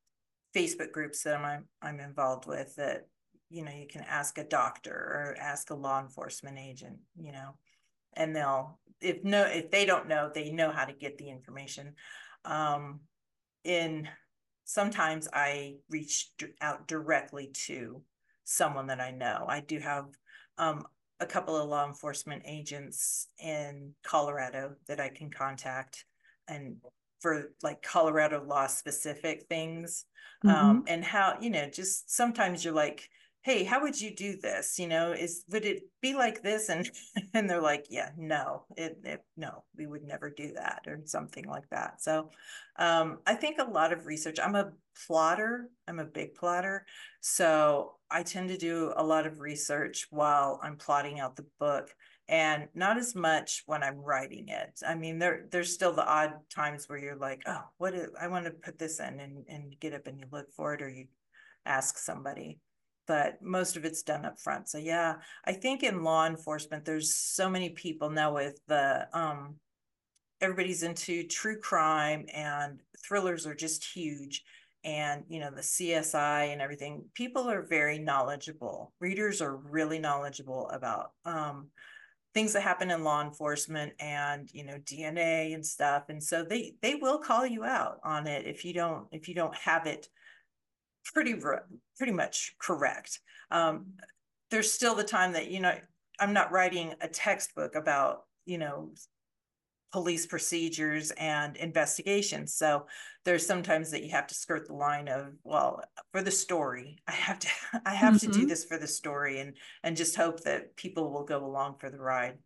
Facebook 0.57 0.93
groups 0.93 1.23
that 1.23 1.37
I'm 1.37 1.65
I'm 1.83 2.01
involved 2.01 2.47
with 2.47 2.75
that 2.77 3.07
you 3.51 3.65
know 3.65 3.73
you 3.73 3.87
can 3.87 4.03
ask 4.03 4.39
a 4.39 4.45
doctor 4.45 4.93
or 4.93 5.37
ask 5.39 5.71
a 5.71 5.75
law 5.75 6.01
enforcement 6.01 6.59
agent, 6.59 6.99
you 7.17 7.33
know, 7.33 7.57
and 8.15 8.35
they'll 8.35 8.79
if 9.01 9.23
no 9.23 9.43
if 9.43 9.71
they 9.71 9.85
don't 9.85 10.09
know 10.09 10.31
they 10.33 10.51
know 10.51 10.71
how 10.71 10.85
to 10.85 10.93
get 10.93 11.19
the 11.19 11.29
information. 11.29 11.95
Um, 12.45 13.01
in 13.65 14.09
sometimes 14.65 15.29
I 15.33 15.77
reach 15.91 16.31
out 16.61 16.89
directly 16.89 17.51
to 17.67 18.03
someone 18.45 18.87
that 18.87 19.01
I 19.01 19.11
know. 19.11 19.45
I 19.49 19.61
do 19.61 19.79
have 19.79 20.07
um, 20.59 20.87
a 21.21 21.27
couple 21.27 21.57
of 21.57 21.69
law 21.69 21.87
enforcement 21.87 22.43
agents 22.47 23.29
in 23.39 23.93
Colorado 24.05 24.75
that 24.89 25.01
I 25.01 25.09
can 25.09 25.31
contact 25.31 26.05
and 26.49 26.77
for 27.21 27.53
like 27.63 27.83
Colorado 27.83 28.45
law 28.45 28.67
specific 28.67 29.47
things. 29.49 30.05
Um, 30.45 30.51
mm-hmm. 30.51 30.67
Um, 30.67 30.85
and 30.89 31.05
how, 31.05 31.39
you 31.41 31.51
know, 31.51 31.69
just 31.69 32.15
sometimes 32.15 32.65
you're 32.65 32.75
like, 32.75 33.09
hey, 33.47 33.63
how 33.63 33.81
would 33.81 33.99
you 33.99 34.13
do 34.13 34.37
this? 34.37 34.77
You 34.77 34.89
know, 34.89 35.13
is 35.13 35.45
would 35.51 35.65
it 35.65 35.85
be 36.03 36.15
like 36.15 36.43
this? 36.43 36.69
And 36.69 36.91
and 37.35 37.49
they're 37.49 37.63
like, 37.63 37.87
yeah, 37.89 38.11
no, 38.17 38.65
it, 38.77 38.99
it 39.05 39.25
no, 39.37 39.63
we 39.77 39.87
would 39.87 40.03
never 40.03 40.31
do 40.31 40.53
that 40.55 40.83
or 40.89 41.01
something 41.05 41.47
like 41.47 41.69
that. 41.71 42.03
So 42.03 42.31
um, 42.77 43.19
I 43.25 43.35
think 43.35 43.59
a 43.59 43.71
lot 43.71 43.93
of 43.93 44.05
research. 44.05 44.41
I'm 44.43 44.57
a 44.57 44.73
plotter. 45.07 45.69
I'm 45.87 46.01
a 46.01 46.05
big 46.05 46.35
plotter. 46.35 46.87
So 47.21 47.93
I 48.11 48.25
tend 48.25 48.49
to 48.49 48.59
do 48.59 48.93
a 48.97 49.05
lot 49.05 49.29
of 49.29 49.39
research 49.39 50.09
while 50.11 50.59
I'm 50.63 50.77
plotting 50.77 51.21
out 51.21 51.37
the 51.37 51.47
book 51.61 51.95
and 52.29 52.69
not 52.75 52.99
as 52.99 53.15
much 53.15 53.63
when 53.67 53.83
I'm 53.83 53.99
writing 53.99 54.49
it. 54.49 54.81
I 54.87 54.95
mean, 54.95 55.19
there 55.19 55.47
there's 55.51 55.73
still 55.73 55.93
the 55.93 56.07
odd 56.07 56.33
times 56.51 56.89
where 56.89 56.99
you're 56.99 57.17
like, 57.17 57.43
oh, 57.47 57.63
what 57.79 57.95
is, 57.95 58.09
I 58.21 58.29
want 58.29 58.47
to 58.47 58.51
put 58.51 58.79
this 58.79 58.99
in 58.99 59.21
and, 59.21 59.45
and 59.49 59.79
get 59.79 59.95
up 59.95 60.07
and 60.07 60.19
you 60.19 60.27
look 60.33 60.53
for 60.53 60.75
it 60.75 60.83
or 60.83 60.89
you 60.89 61.07
ask 61.65 61.99
somebody. 61.99 62.59
But 63.07 63.41
most 63.41 63.77
of 63.77 63.85
it's 63.85 64.03
done 64.03 64.25
up 64.25 64.41
front. 64.41 64.69
So 64.69 64.79
yeah, 64.79 65.17
I 65.45 65.53
think 65.53 65.85
in 65.85 66.03
law 66.03 66.27
enforcement, 66.27 66.85
there's 66.85 67.15
so 67.15 67.49
many 67.49 67.71
people 67.71 68.11
now 68.11 68.35
with 68.35 68.59
the 68.67 69.07
um 69.13 69.57
everybody's 70.41 70.83
into 70.83 71.25
true 71.25 71.59
crime 71.59 72.27
and 72.35 72.81
thrillers 73.07 73.47
are 73.47 73.55
just 73.55 73.85
huge 73.85 74.45
and 74.85 75.25
you 75.29 75.41
know 75.41 75.51
the 75.51 75.63
csi 75.63 76.53
and 76.53 76.61
everything 76.61 77.05
people 77.15 77.49
are 77.49 77.63
very 77.63 77.99
knowledgeable 77.99 78.93
readers 79.01 79.41
are 79.41 79.57
really 79.57 79.99
knowledgeable 79.99 80.69
about 80.71 81.13
um, 81.25 81.69
things 82.37 82.53
that 82.53 82.61
happen 82.63 82.91
in 82.91 83.03
law 83.03 83.23
enforcement 83.23 83.95
and 83.99 84.51
you 84.53 84.63
know 84.63 84.77
dna 84.85 85.55
and 85.55 85.65
stuff 85.65 86.05
and 86.11 86.23
so 86.23 86.45
they 86.45 86.75
they 86.83 86.95
will 86.95 87.19
call 87.19 87.47
you 87.47 87.65
out 87.65 87.99
on 88.05 88.27
it 88.27 88.45
if 88.45 88.63
you 88.63 88.75
don't 88.75 89.07
if 89.11 89.27
you 89.27 89.35
don't 89.35 89.57
have 89.57 89.87
it 89.87 90.07
pretty 91.15 91.35
pretty 91.97 92.13
much 92.13 92.55
correct. 92.59 93.21
Um, 93.51 93.87
there's 94.51 94.71
still 94.71 94.95
the 94.95 95.05
time 95.05 95.33
that 95.33 95.51
you 95.51 95.61
know 95.61 95.75
i'm 96.21 96.33
not 96.33 96.53
writing 96.53 96.95
a 97.01 97.09
textbook 97.09 97.75
about 97.75 98.25
you 98.45 98.59
know 98.59 98.91
police 99.93 100.27
procedures 100.27 101.11
and 101.13 101.57
investigations. 101.57 102.55
So 102.55 102.87
there's 103.25 103.47
sometimes 103.47 103.91
that 103.91 104.03
you 104.03 104.11
have 104.11 104.27
to 104.27 104.35
skirt 104.35 104.67
the 104.67 104.75
line 104.75 105.09
of, 105.09 105.33
well, 105.45 105.83
for 106.13 106.23
the 106.23 106.31
story, 106.31 106.99
I 107.07 107.13
have 107.13 107.39
to 107.39 107.49
I 107.87 107.95
have 107.95 108.15
mm-hmm. 108.15 108.27
to 108.27 108.33
do 108.33 108.39
mm-hmm. 108.41 108.49
this 108.49 108.65
for 108.65 108.79
the 108.79 108.87
story 108.87 109.41
and 109.41 109.57
and 109.83 109.97
just 109.97 110.17
hope 110.17 110.43
that 110.43 110.77
people 110.77 111.13
will 111.13 111.25
go 111.25 111.45
along 111.45 111.77
for 111.79 111.91
the 111.91 112.01
ride. 112.01 112.39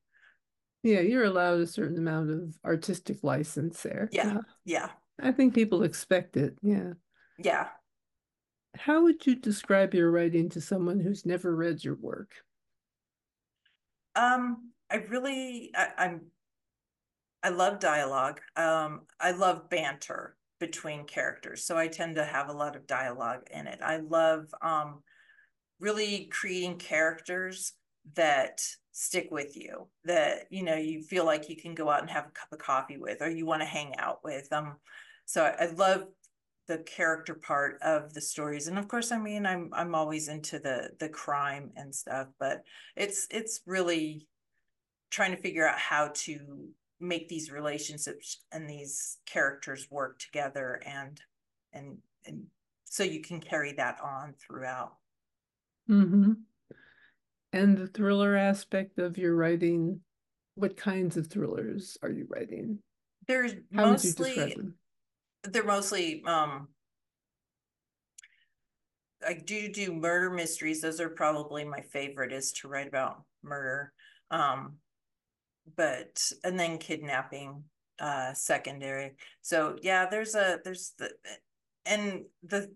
Yeah, 0.82 1.00
you're 1.00 1.24
allowed 1.24 1.60
a 1.60 1.66
certain 1.66 1.98
amount 1.98 2.30
of 2.30 2.58
artistic 2.64 3.22
license 3.22 3.82
there. 3.82 4.08
Yeah. 4.12 4.32
Yeah. 4.32 4.40
yeah. 4.64 4.88
I 5.22 5.32
think 5.32 5.54
people 5.54 5.82
expect 5.82 6.36
it. 6.36 6.56
Yeah. 6.62 6.92
Yeah. 7.38 7.68
How 8.76 9.02
would 9.02 9.26
you 9.26 9.34
describe 9.34 9.92
your 9.94 10.10
writing 10.10 10.48
to 10.50 10.60
someone 10.60 11.00
who's 11.00 11.26
never 11.26 11.54
read 11.54 11.84
your 11.84 11.96
work? 11.96 12.32
Um, 14.14 14.70
I 14.90 14.96
really 14.96 15.72
I, 15.74 15.88
I'm 15.98 16.22
I 17.42 17.48
love 17.50 17.80
dialogue. 17.80 18.40
Um, 18.56 19.02
I 19.20 19.32
love 19.32 19.70
banter 19.70 20.36
between 20.58 21.04
characters. 21.04 21.64
So 21.64 21.78
I 21.78 21.88
tend 21.88 22.16
to 22.16 22.24
have 22.24 22.48
a 22.48 22.54
lot 22.54 22.76
of 22.76 22.86
dialogue 22.86 23.42
in 23.50 23.66
it. 23.66 23.80
I 23.82 23.98
love 23.98 24.46
um, 24.60 25.02
really 25.78 26.28
creating 26.30 26.76
characters 26.76 27.72
that 28.14 28.60
stick 28.92 29.28
with 29.30 29.56
you, 29.56 29.88
that, 30.04 30.46
you 30.50 30.62
know, 30.62 30.76
you 30.76 31.02
feel 31.02 31.24
like 31.24 31.48
you 31.48 31.56
can 31.56 31.74
go 31.74 31.88
out 31.88 32.02
and 32.02 32.10
have 32.10 32.26
a 32.26 32.30
cup 32.30 32.52
of 32.52 32.58
coffee 32.58 32.98
with 32.98 33.22
or 33.22 33.30
you 33.30 33.46
want 33.46 33.62
to 33.62 33.66
hang 33.66 33.96
out 33.96 34.20
with. 34.22 34.52
Um, 34.52 34.76
so 35.24 35.44
I, 35.44 35.64
I 35.64 35.66
love 35.70 36.08
the 36.70 36.78
character 36.78 37.34
part 37.34 37.78
of 37.82 38.14
the 38.14 38.20
stories 38.20 38.68
and 38.68 38.78
of 38.78 38.86
course 38.86 39.10
i 39.10 39.18
mean 39.18 39.44
i'm 39.44 39.70
i'm 39.72 39.92
always 39.92 40.28
into 40.28 40.56
the 40.60 40.88
the 41.00 41.08
crime 41.08 41.72
and 41.74 41.92
stuff 41.92 42.28
but 42.38 42.62
it's 42.94 43.26
it's 43.32 43.60
really 43.66 44.28
trying 45.10 45.32
to 45.32 45.42
figure 45.42 45.66
out 45.66 45.76
how 45.76 46.12
to 46.14 46.68
make 47.00 47.28
these 47.28 47.50
relationships 47.50 48.42
and 48.52 48.68
these 48.68 49.18
characters 49.26 49.88
work 49.90 50.18
together 50.18 50.80
and 50.84 51.20
and 51.72 51.98
and 52.26 52.44
so 52.84 53.02
you 53.02 53.20
can 53.20 53.40
carry 53.40 53.72
that 53.72 53.98
on 54.02 54.34
throughout 54.38 54.92
mm-hmm. 55.88 56.32
and 57.52 57.78
the 57.78 57.86
thriller 57.86 58.36
aspect 58.36 58.98
of 58.98 59.16
your 59.16 59.34
writing 59.34 60.00
what 60.56 60.76
kinds 60.76 61.16
of 61.16 61.28
thrillers 61.28 61.96
are 62.02 62.10
you 62.10 62.26
writing 62.28 62.78
there's 63.26 63.52
How 63.74 63.86
mostly 63.86 64.56
they're 65.44 65.64
mostly 65.64 66.22
um 66.26 66.68
I 69.26 69.34
do 69.34 69.68
do 69.68 69.92
murder 69.92 70.30
mysteries. 70.30 70.80
Those 70.80 71.00
are 71.00 71.10
probably 71.10 71.64
my 71.64 71.82
favorite 71.82 72.32
is 72.32 72.52
to 72.52 72.68
write 72.68 72.88
about 72.88 73.22
murder. 73.42 73.92
Um 74.30 74.78
but 75.76 76.32
and 76.44 76.58
then 76.58 76.78
kidnapping 76.78 77.64
uh 77.98 78.32
secondary. 78.34 79.12
So 79.42 79.76
yeah, 79.82 80.06
there's 80.10 80.34
a 80.34 80.58
there's 80.64 80.92
the 80.98 81.10
and 81.86 82.24
the 82.42 82.70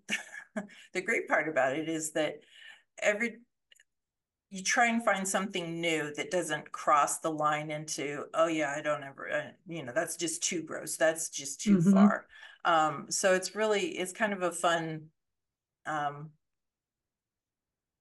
the 0.93 1.01
great 1.01 1.29
part 1.29 1.49
about 1.49 1.77
it 1.77 1.89
is 1.89 2.13
that 2.13 2.37
every 3.03 3.37
you 4.51 4.63
try 4.63 4.87
and 4.87 5.05
find 5.05 5.27
something 5.27 5.81
new 5.81 6.15
that 6.15 6.31
doesn't 6.31 6.71
cross 6.71 7.19
the 7.19 7.31
line 7.31 7.73
into 7.73 8.25
oh 8.35 8.47
yeah 8.47 8.73
i 8.77 8.81
don't 8.81 9.03
ever 9.03 9.29
uh, 9.29 9.51
you 9.67 9.83
know 9.83 9.93
that's 9.93 10.17
just 10.17 10.45
too 10.45 10.63
gross 10.63 10.97
that's 10.97 11.29
just 11.29 11.61
too 11.61 11.79
mm-hmm. 11.79 11.93
far 11.93 12.27
um 12.65 13.07
so 13.11 13.35
it's 13.35 13.57
really 13.57 13.81
it's 13.81 14.13
kind 14.13 14.33
of 14.33 14.43
a 14.43 14.53
fun 14.53 15.07
um 15.87 16.31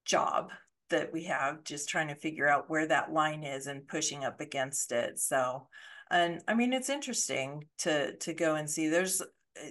job 0.04 0.50
that 0.90 1.12
we 1.12 1.24
have 1.24 1.64
just 1.64 1.88
trying 1.88 2.08
to 2.08 2.14
figure 2.14 2.48
out 2.48 2.68
where 2.68 2.86
that 2.86 3.12
line 3.12 3.42
is 3.42 3.66
and 3.66 3.88
pushing 3.88 4.24
up 4.24 4.40
against 4.40 4.92
it 4.92 5.18
so 5.18 5.66
and 6.10 6.40
i 6.48 6.54
mean 6.54 6.72
it's 6.72 6.88
interesting 6.88 7.64
to 7.78 8.14
to 8.16 8.32
go 8.32 8.54
and 8.54 8.68
see 8.68 8.88
there's 8.88 9.22
eh, 9.56 9.70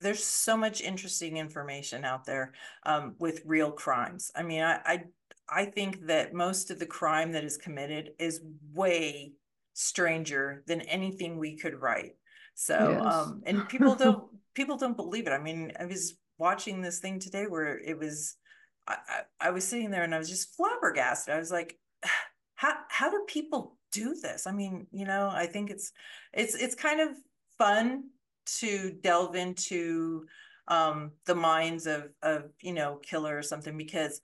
there's 0.00 0.24
so 0.24 0.56
much 0.56 0.80
interesting 0.80 1.36
information 1.36 2.04
out 2.04 2.24
there 2.24 2.54
um, 2.86 3.14
with 3.18 3.42
real 3.44 3.70
crimes. 3.70 4.30
I 4.34 4.42
mean, 4.42 4.62
I, 4.62 4.80
I 4.86 5.04
I 5.50 5.64
think 5.64 6.06
that 6.06 6.32
most 6.32 6.70
of 6.70 6.78
the 6.78 6.86
crime 6.86 7.32
that 7.32 7.44
is 7.44 7.56
committed 7.56 8.12
is 8.18 8.40
way 8.72 9.32
stranger 9.74 10.62
than 10.66 10.80
anything 10.82 11.38
we 11.38 11.56
could 11.56 11.80
write. 11.80 12.12
So, 12.54 12.90
yes. 12.90 13.14
um, 13.14 13.42
and 13.44 13.68
people 13.68 13.94
don't 13.94 14.24
people 14.54 14.76
don't 14.76 14.96
believe 14.96 15.26
it. 15.26 15.32
I 15.32 15.38
mean, 15.38 15.72
I 15.78 15.86
was 15.86 16.14
watching 16.38 16.80
this 16.80 17.00
thing 17.00 17.18
today 17.18 17.46
where 17.46 17.78
it 17.78 17.98
was, 17.98 18.36
I, 18.90 19.48
I, 19.48 19.50
was 19.50 19.66
sitting 19.66 19.90
there 19.90 20.02
and 20.02 20.14
I 20.14 20.18
was 20.18 20.28
just 20.28 20.54
flabbergasted. 20.56 21.34
I 21.34 21.38
was 21.38 21.50
like, 21.50 21.78
how 22.54 22.74
how 22.88 23.10
do 23.10 23.24
people 23.26 23.76
do 23.92 24.14
this? 24.20 24.46
I 24.46 24.52
mean, 24.52 24.86
you 24.92 25.06
know, 25.06 25.30
I 25.32 25.46
think 25.46 25.70
it's 25.70 25.92
it's 26.32 26.54
it's 26.54 26.74
kind 26.74 27.00
of 27.00 27.10
fun 27.58 28.04
to 28.58 28.92
delve 29.02 29.36
into 29.36 30.26
um 30.68 31.12
the 31.26 31.34
minds 31.34 31.86
of 31.86 32.08
of 32.22 32.44
you 32.60 32.72
know 32.72 32.98
killer 33.02 33.36
or 33.36 33.42
something 33.42 33.76
because 33.76 34.20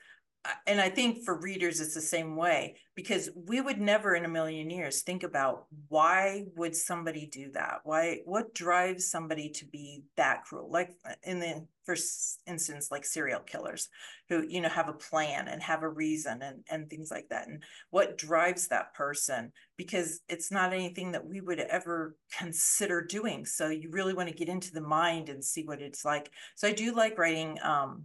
and 0.66 0.80
I 0.80 0.88
think 0.88 1.24
for 1.24 1.38
readers 1.40 1.80
it's 1.80 1.94
the 1.94 2.00
same 2.00 2.36
way 2.36 2.76
because 2.94 3.30
we 3.34 3.60
would 3.60 3.80
never 3.80 4.14
in 4.14 4.24
a 4.24 4.28
million 4.28 4.70
years 4.70 5.02
think 5.02 5.22
about 5.22 5.66
why 5.88 6.44
would 6.56 6.74
somebody 6.74 7.26
do 7.26 7.50
that? 7.52 7.80
Why 7.84 8.20
what 8.24 8.54
drives 8.54 9.10
somebody 9.10 9.50
to 9.50 9.64
be 9.64 10.04
that 10.16 10.44
cruel? 10.44 10.70
Like 10.70 10.92
uh, 11.08 11.14
in 11.22 11.40
the 11.40 11.66
first 11.84 12.40
instance, 12.46 12.90
like 12.90 13.04
serial 13.04 13.40
killers 13.40 13.88
who, 14.28 14.44
you 14.48 14.60
know, 14.60 14.68
have 14.68 14.88
a 14.88 14.92
plan 14.92 15.48
and 15.48 15.62
have 15.62 15.82
a 15.82 15.88
reason 15.88 16.42
and, 16.42 16.64
and 16.68 16.90
things 16.90 17.10
like 17.10 17.28
that. 17.30 17.46
And 17.46 17.62
what 17.90 18.18
drives 18.18 18.68
that 18.68 18.92
person? 18.94 19.52
Because 19.76 20.20
it's 20.28 20.50
not 20.50 20.72
anything 20.72 21.12
that 21.12 21.26
we 21.26 21.40
would 21.40 21.60
ever 21.60 22.16
consider 22.36 23.00
doing. 23.00 23.46
So 23.46 23.68
you 23.68 23.90
really 23.90 24.14
want 24.14 24.28
to 24.28 24.34
get 24.34 24.48
into 24.48 24.72
the 24.72 24.80
mind 24.80 25.28
and 25.28 25.44
see 25.44 25.64
what 25.64 25.80
it's 25.80 26.04
like. 26.04 26.30
So 26.56 26.66
I 26.68 26.72
do 26.72 26.92
like 26.94 27.18
writing 27.18 27.58
um 27.62 28.04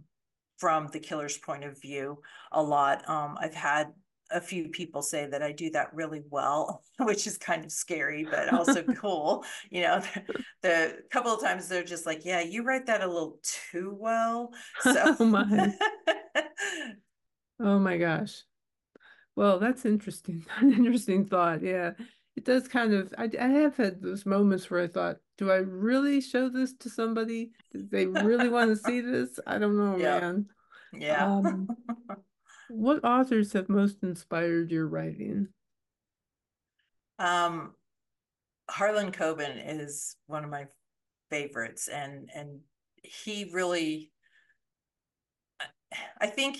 from 0.62 0.86
the 0.92 1.00
killer's 1.00 1.36
point 1.38 1.64
of 1.64 1.80
view 1.80 2.16
a 2.52 2.62
lot. 2.62 3.02
Um, 3.10 3.36
I've 3.40 3.52
had 3.52 3.88
a 4.30 4.40
few 4.40 4.68
people 4.68 5.02
say 5.02 5.26
that 5.26 5.42
I 5.42 5.50
do 5.50 5.70
that 5.70 5.92
really 5.92 6.22
well, 6.30 6.84
which 7.00 7.26
is 7.26 7.36
kind 7.36 7.64
of 7.64 7.72
scary, 7.72 8.24
but 8.30 8.54
also 8.54 8.84
cool. 8.96 9.44
You 9.70 9.82
know, 9.82 10.02
the, 10.62 10.98
couple 11.10 11.34
of 11.34 11.42
times 11.42 11.66
they're 11.66 11.82
just 11.82 12.06
like, 12.06 12.24
yeah, 12.24 12.42
you 12.42 12.62
write 12.62 12.86
that 12.86 13.02
a 13.02 13.08
little 13.08 13.40
too 13.42 13.92
well. 13.98 14.52
So 14.82 15.16
oh 15.18 15.24
my. 15.24 15.74
oh 17.58 17.80
my 17.80 17.96
gosh. 17.96 18.44
Well, 19.34 19.58
that's 19.58 19.84
interesting. 19.84 20.46
An 20.58 20.72
interesting 20.74 21.24
thought. 21.24 21.60
Yeah. 21.60 21.94
It 22.36 22.44
does 22.44 22.68
kind 22.68 22.94
of 22.94 23.12
I, 23.18 23.28
I 23.40 23.48
have 23.48 23.76
had 23.76 24.00
those 24.00 24.24
moments 24.24 24.70
where 24.70 24.84
I 24.84 24.86
thought, 24.86 25.16
do 25.42 25.50
I 25.50 25.56
really 25.56 26.20
show 26.20 26.48
this 26.48 26.72
to 26.74 26.88
somebody? 26.88 27.50
Do 27.72 27.84
they 27.90 28.06
really 28.06 28.48
want 28.48 28.70
to 28.70 28.76
see 28.76 29.00
this? 29.00 29.40
I 29.44 29.58
don't 29.58 29.76
know, 29.76 29.96
yep. 29.96 30.22
man. 30.22 30.46
Yeah. 30.92 31.26
Um, 31.26 31.68
what 32.70 33.04
authors 33.04 33.52
have 33.54 33.68
most 33.68 34.04
inspired 34.04 34.70
your 34.70 34.86
writing? 34.86 35.48
Um, 37.18 37.74
Harlan 38.70 39.10
Coben 39.10 39.60
is 39.80 40.14
one 40.28 40.44
of 40.44 40.50
my 40.50 40.66
favorites, 41.28 41.88
and 41.88 42.30
and 42.32 42.60
he 43.02 43.50
really, 43.52 44.12
I 46.20 46.28
think 46.28 46.58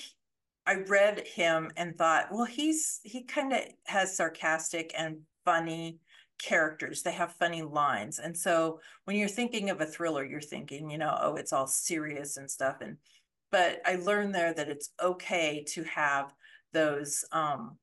I 0.67 0.75
read 0.75 1.25
him 1.25 1.71
and 1.77 1.97
thought, 1.97 2.33
well, 2.33 2.47
he's 2.47 2.99
he 3.05 3.23
kind 3.23 3.53
of 3.53 3.61
has 3.87 4.17
sarcastic 4.17 4.93
and 4.99 5.19
funny 5.45 6.01
characters 6.43 7.03
they 7.03 7.13
have 7.13 7.33
funny 7.35 7.63
lines 7.63 8.19
and 8.19 8.37
so 8.37 8.81
when 9.05 9.17
you're 9.17 9.29
thinking 9.29 9.71
of 9.71 9.81
a 9.81 9.87
thriller 9.87 10.25
you're 10.25 10.41
thinking 10.41 10.91
you 10.91 10.99
know 10.99 11.17
oh 11.21 11.37
it's 11.37 11.53
all 11.53 11.67
serious 11.67 12.37
and 12.37 12.51
stuff 12.51 12.77
and 12.81 12.97
but 13.51 13.81
i 13.87 13.95
learned 13.97 14.35
there 14.35 14.53
that 14.53 14.69
it's 14.69 14.91
okay 15.01 15.65
to 15.67 15.85
have 15.85 16.33
those 16.73 17.25
um, 17.33 17.77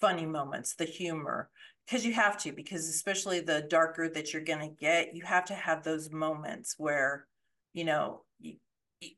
funny 0.00 0.24
moments 0.24 0.74
the 0.74 0.84
humor 0.84 1.50
because 1.86 2.04
you 2.04 2.12
have 2.12 2.38
to 2.38 2.52
because 2.52 2.88
especially 2.88 3.40
the 3.40 3.66
darker 3.68 4.08
that 4.08 4.32
you're 4.32 4.42
going 4.42 4.60
to 4.60 4.80
get 4.80 5.14
you 5.14 5.22
have 5.22 5.44
to 5.44 5.54
have 5.54 5.82
those 5.82 6.10
moments 6.10 6.76
where 6.78 7.26
you 7.74 7.84
know 7.84 8.22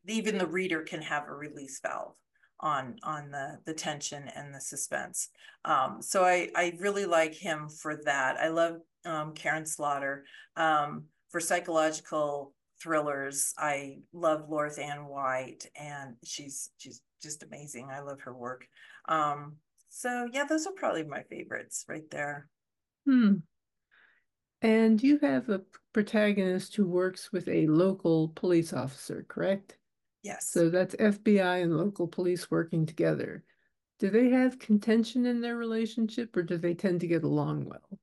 even 0.07 0.38
the 0.38 0.46
reader 0.46 0.83
can 0.83 1.00
have 1.00 1.29
a 1.29 1.33
release 1.33 1.81
valve 1.81 2.16
on 2.61 2.96
on 3.03 3.31
the 3.31 3.59
the 3.64 3.75
tension 3.75 4.29
and 4.35 4.55
the 4.55 4.61
suspense. 4.61 5.29
Um, 5.64 5.99
so 6.01 6.25
I 6.25 6.49
I 6.55 6.75
really 6.79 7.07
like 7.07 7.35
him 7.35 7.68
for 7.68 8.01
that. 8.05 8.37
I 8.38 8.49
love 8.49 8.77
um, 9.05 9.33
Karin 9.35 9.66
Slaughter 9.66 10.25
um, 10.57 11.05
for 11.31 11.40
psychological 11.40 12.55
thrillers. 12.83 13.53
I 13.59 13.99
love 14.12 14.49
Loreth 14.49 14.79
Anne 14.79 15.07
White, 15.07 15.66
and 15.79 16.16
she's 16.25 16.70
she's 16.79 17.03
just 17.23 17.42
amazing. 17.42 17.88
I 17.90 18.01
love 18.01 18.20
her 18.23 18.35
work. 18.35 18.66
Um, 19.09 19.57
so 19.88 20.29
yeah, 20.33 20.44
those 20.44 20.66
are 20.66 20.73
probably 20.73 21.05
my 21.05 21.23
favorites 21.25 21.85
right 21.88 22.09
there. 22.11 22.49
Hmm. 23.07 23.37
And 24.62 25.03
you 25.03 25.18
have 25.23 25.49
a 25.49 25.62
protagonist 25.94 26.77
who 26.77 26.87
works 26.87 27.33
with 27.33 27.49
a 27.49 27.66
local 27.66 28.29
police 28.35 28.75
officer, 28.75 29.25
correct? 29.27 29.77
Yes. 30.23 30.51
So 30.51 30.69
that's 30.69 30.95
FBI 30.97 31.63
and 31.63 31.77
local 31.77 32.07
police 32.07 32.51
working 32.51 32.87
together. 32.87 33.45
Do 33.99 34.11
they 34.11 34.31
have 34.31 34.59
contention 34.59 35.27
in 35.27 35.41
their 35.41 35.57
relationship 35.57 36.37
or 36.37 36.43
do 36.43 36.57
they 36.59 36.75
tend 36.75 37.01
to 37.01 37.07
get 37.07 37.23
along 37.23 37.67
well? 37.67 37.99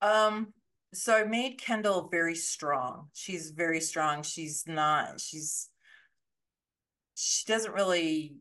Um, 0.00 0.52
so 0.92 1.14
I 1.14 1.24
made 1.24 1.58
Kendall 1.58 2.08
very 2.10 2.34
strong. 2.34 3.08
She's 3.12 3.50
very 3.50 3.80
strong. 3.80 4.22
She's 4.22 4.64
not, 4.66 5.20
she's, 5.20 5.68
she 7.14 7.44
doesn't 7.46 7.74
really 7.74 8.36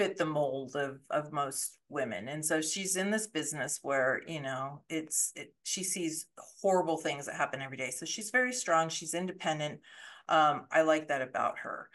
fit 0.00 0.16
the 0.16 0.24
mold 0.24 0.76
of 0.76 0.98
of 1.10 1.32
most 1.32 1.78
women 1.88 2.28
and 2.28 2.44
so 2.44 2.60
she's 2.60 2.96
in 2.96 3.10
this 3.10 3.26
business 3.26 3.80
where 3.82 4.22
you 4.26 4.40
know 4.40 4.80
it's 4.88 5.32
it, 5.34 5.52
she 5.62 5.82
sees 5.82 6.26
horrible 6.62 6.96
things 6.96 7.26
that 7.26 7.34
happen 7.34 7.60
every 7.60 7.76
day 7.76 7.90
so 7.90 8.06
she's 8.06 8.30
very 8.30 8.52
strong 8.52 8.88
she's 8.88 9.12
independent 9.12 9.80
um, 10.28 10.62
i 10.70 10.82
like 10.82 11.08
that 11.08 11.20
about 11.20 11.58
her 11.58 11.90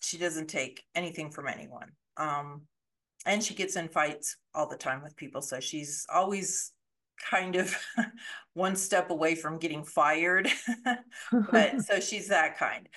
she 0.00 0.18
doesn't 0.18 0.48
take 0.48 0.84
anything 0.94 1.30
from 1.30 1.48
anyone. 1.48 1.90
Um, 2.16 2.62
and 3.26 3.42
she 3.42 3.54
gets 3.54 3.76
in 3.76 3.88
fights 3.88 4.36
all 4.54 4.68
the 4.68 4.76
time 4.76 5.02
with 5.02 5.16
people. 5.16 5.42
So 5.42 5.60
she's 5.60 6.06
always 6.12 6.72
kind 7.30 7.56
of 7.56 7.74
one 8.54 8.76
step 8.76 9.10
away 9.10 9.34
from 9.34 9.58
getting 9.58 9.84
fired. 9.84 10.48
but 11.50 11.80
so 11.84 12.00
she's 12.00 12.28
that 12.28 12.58
kind. 12.58 12.88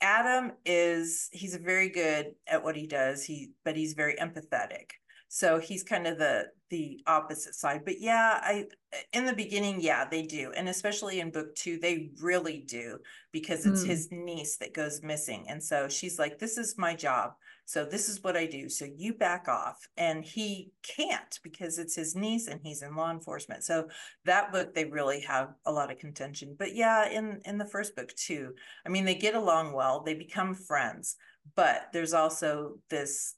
Adam 0.00 0.52
is 0.64 1.28
he's 1.32 1.56
very 1.56 1.88
good 1.88 2.32
at 2.46 2.62
what 2.62 2.76
he 2.76 2.86
does. 2.86 3.24
He 3.24 3.52
but 3.64 3.76
he's 3.76 3.94
very 3.94 4.14
empathetic. 4.16 4.90
So 5.34 5.58
he's 5.58 5.82
kind 5.82 6.06
of 6.06 6.16
the 6.16 6.46
the 6.70 7.02
opposite 7.08 7.56
side. 7.56 7.80
But 7.84 8.00
yeah 8.00 8.38
i 8.40 8.66
in 9.12 9.26
the 9.26 9.32
beginning 9.32 9.80
yeah 9.80 10.04
they 10.08 10.22
do. 10.22 10.52
And 10.56 10.68
especially 10.68 11.18
in 11.18 11.32
book 11.32 11.56
two 11.56 11.76
they 11.80 12.10
really 12.22 12.60
do 12.60 12.98
because 13.32 13.66
it's 13.66 13.82
mm. 13.82 13.88
his 13.88 14.12
niece 14.12 14.58
that 14.58 14.74
goes 14.74 15.02
missing. 15.02 15.46
And 15.48 15.60
so 15.60 15.88
she's 15.88 16.20
like 16.20 16.38
this 16.38 16.56
is 16.56 16.78
my 16.78 16.94
job. 16.94 17.32
So 17.64 17.84
this 17.84 18.08
is 18.08 18.22
what 18.22 18.36
i 18.36 18.46
do. 18.46 18.68
So 18.68 18.86
you 18.96 19.12
back 19.12 19.48
off. 19.48 19.88
And 19.96 20.24
he 20.24 20.70
can't 20.84 21.40
because 21.42 21.80
it's 21.80 21.96
his 21.96 22.14
niece 22.14 22.46
and 22.46 22.60
he's 22.62 22.82
in 22.82 22.94
law 22.94 23.10
enforcement. 23.10 23.64
So 23.64 23.88
that 24.26 24.52
book 24.52 24.72
they 24.72 24.84
really 24.84 25.20
have 25.22 25.54
a 25.66 25.72
lot 25.72 25.90
of 25.90 25.98
contention. 25.98 26.54
But 26.56 26.76
yeah 26.76 27.08
in 27.08 27.40
in 27.44 27.58
the 27.58 27.66
first 27.66 27.96
book 27.96 28.14
too 28.14 28.54
i 28.86 28.88
mean 28.88 29.04
they 29.04 29.16
get 29.16 29.34
along 29.34 29.72
well. 29.72 30.04
They 30.04 30.14
become 30.14 30.54
friends. 30.54 31.16
But 31.56 31.88
there's 31.92 32.14
also 32.14 32.78
this 32.88 33.34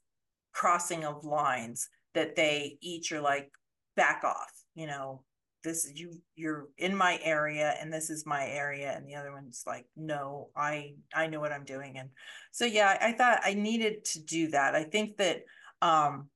crossing 0.57 1.05
of 1.05 1.23
lines 1.23 1.87
that 2.15 2.35
they 2.35 2.79
each 2.81 3.11
are 3.11 3.21
like 3.21 3.51
back 3.95 4.23
off 4.23 4.51
you 4.73 4.87
know 4.87 5.21
this 5.63 5.85
is 5.85 5.99
you 5.99 6.19
you're 6.35 6.67
in 6.79 6.95
my 6.95 7.19
area 7.21 7.75
and 7.79 7.93
this 7.93 8.09
is 8.09 8.25
my 8.25 8.47
area 8.47 8.91
and 8.95 9.07
the 9.07 9.13
other 9.13 9.31
one's 9.31 9.63
like 9.67 9.85
no 9.95 10.49
i 10.55 10.95
i 11.13 11.27
know 11.27 11.39
what 11.39 11.51
i'm 11.51 11.63
doing 11.63 11.99
and 11.99 12.09
so 12.51 12.65
yeah 12.65 12.97
i 13.01 13.11
thought 13.11 13.39
i 13.45 13.53
needed 13.53 14.03
to 14.03 14.19
do 14.23 14.47
that 14.47 14.73
i 14.73 14.83
think 14.83 15.15
that 15.17 15.43
um 15.83 16.27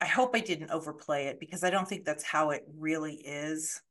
i 0.00 0.06
hope 0.06 0.34
i 0.34 0.40
didn't 0.40 0.70
overplay 0.70 1.26
it 1.26 1.38
because 1.38 1.64
i 1.64 1.68
don't 1.68 1.86
think 1.86 2.02
that's 2.02 2.24
how 2.24 2.48
it 2.48 2.64
really 2.78 3.16
is 3.16 3.82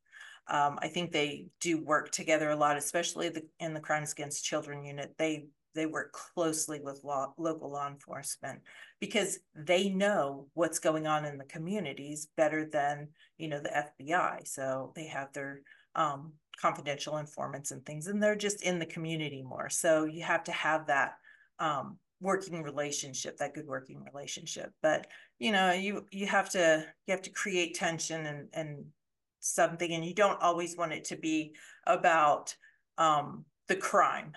um, 0.48 0.78
I 0.80 0.90
think 0.90 1.12
they 1.12 1.48
do 1.60 1.84
work 1.84 2.12
together 2.12 2.52
a 2.52 2.56
lot, 2.56 2.78
especially 2.78 3.30
the, 3.30 3.48
in 3.60 3.74
the 3.74 3.80
Crimes 3.80 4.12
Against 4.12 4.46
Children 4.46 4.84
unit. 4.84 5.16
They 5.18 5.48
they 5.76 5.86
work 5.86 6.14
closely 6.14 6.80
with 6.80 7.04
law, 7.04 7.34
local 7.38 7.72
law 7.72 7.88
enforcement 7.88 8.62
because 9.00 9.40
they 9.54 9.90
know 9.90 10.48
what's 10.54 10.80
going 10.80 11.06
on 11.06 11.26
in 11.26 11.38
the 11.38 11.46
communities 11.46 12.30
better 12.38 12.66
than 12.66 13.10
you 13.38 13.48
know 13.48 13.60
the 13.60 13.86
FBI. 14.02 14.48
So 14.48 14.94
they 14.96 15.08
have 15.08 15.32
their 15.34 15.62
um, 15.94 16.34
confidential 16.60 17.18
informants 17.18 17.72
and 17.72 17.86
things, 17.86 18.08
and 18.08 18.24
they're 18.24 18.36
just 18.36 18.64
in 18.64 18.80
the 18.80 18.86
community 18.86 19.44
more. 19.44 19.70
So 19.70 20.06
you 20.06 20.24
have 20.24 20.44
to 20.46 20.52
have 20.54 20.88
that 20.88 21.16
um, 21.60 21.98
working 22.22 22.64
relationship, 22.64 23.38
that 23.38 23.54
good 23.54 23.68
working 23.68 24.04
relationship. 24.04 24.72
But 24.82 25.08
you 25.40 25.52
know, 25.52 25.74
you 25.74 26.06
you 26.12 26.26
have 26.28 26.50
to 26.52 26.86
you 27.06 27.12
have 27.12 27.22
to 27.24 27.30
create 27.30 27.76
tension 27.76 28.26
and 28.26 28.48
and 28.54 28.86
something, 29.42 29.92
and 29.92 30.06
you 30.06 30.14
don't 30.14 30.42
always 30.42 30.78
want 30.78 30.94
it 30.94 31.04
to 31.06 31.18
be 31.18 31.54
about 31.86 32.56
um, 32.98 33.46
the 33.68 33.76
crime 33.76 34.34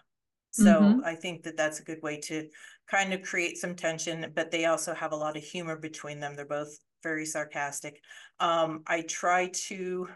so 0.50 0.80
mm-hmm. 0.80 1.00
I 1.04 1.14
think 1.14 1.42
that 1.42 1.56
that's 1.56 1.80
a 1.80 1.84
good 1.84 2.02
way 2.02 2.18
to 2.20 2.48
kind 2.90 3.12
of 3.12 3.22
create 3.22 3.58
some 3.58 3.74
tension, 3.74 4.32
but 4.34 4.50
they 4.50 4.64
also 4.64 4.94
have 4.94 5.12
a 5.12 5.16
lot 5.16 5.36
of 5.36 5.42
humor 5.42 5.76
between 5.76 6.20
them. 6.20 6.34
They're 6.34 6.46
both 6.46 6.78
very 7.02 7.26
sarcastic. 7.26 8.00
Um, 8.40 8.82
I 8.86 9.02
try 9.02 9.50
to, 9.68 10.08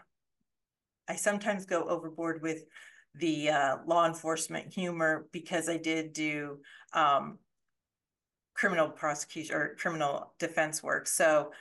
I 1.07 1.15
sometimes 1.15 1.65
go 1.65 1.87
overboard 1.87 2.41
with 2.41 2.65
the 3.15 3.49
uh, 3.49 3.77
law 3.85 4.07
enforcement 4.07 4.73
humor 4.73 5.27
because 5.31 5.69
I 5.69 5.77
did 5.77 6.13
do 6.13 6.59
um, 6.93 7.37
criminal 8.55 8.89
prosecution 8.89 9.55
or 9.55 9.75
criminal 9.75 10.33
defense 10.39 10.81
work. 10.81 11.07
So 11.07 11.51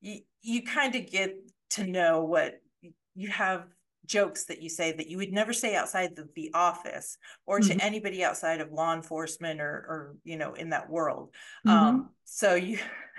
you, 0.00 0.20
you 0.40 0.62
kind 0.62 0.94
of 0.94 1.10
get 1.10 1.36
to 1.70 1.84
know 1.84 2.24
what 2.24 2.60
you 3.14 3.28
have 3.28 3.66
jokes 4.06 4.44
that 4.44 4.60
you 4.60 4.68
say 4.68 4.92
that 4.92 5.06
you 5.08 5.16
would 5.16 5.32
never 5.32 5.52
say 5.52 5.76
outside 5.76 6.16
the, 6.16 6.28
the 6.34 6.50
office 6.54 7.16
or 7.46 7.60
to 7.60 7.68
mm-hmm. 7.68 7.78
anybody 7.80 8.24
outside 8.24 8.60
of 8.60 8.72
law 8.72 8.94
enforcement 8.94 9.60
or 9.60 9.66
or 9.88 10.16
you 10.24 10.36
know 10.36 10.54
in 10.54 10.70
that 10.70 10.90
world. 10.90 11.30
Mm-hmm. 11.66 11.76
um 11.76 12.10
so 12.24 12.54
you 12.54 12.78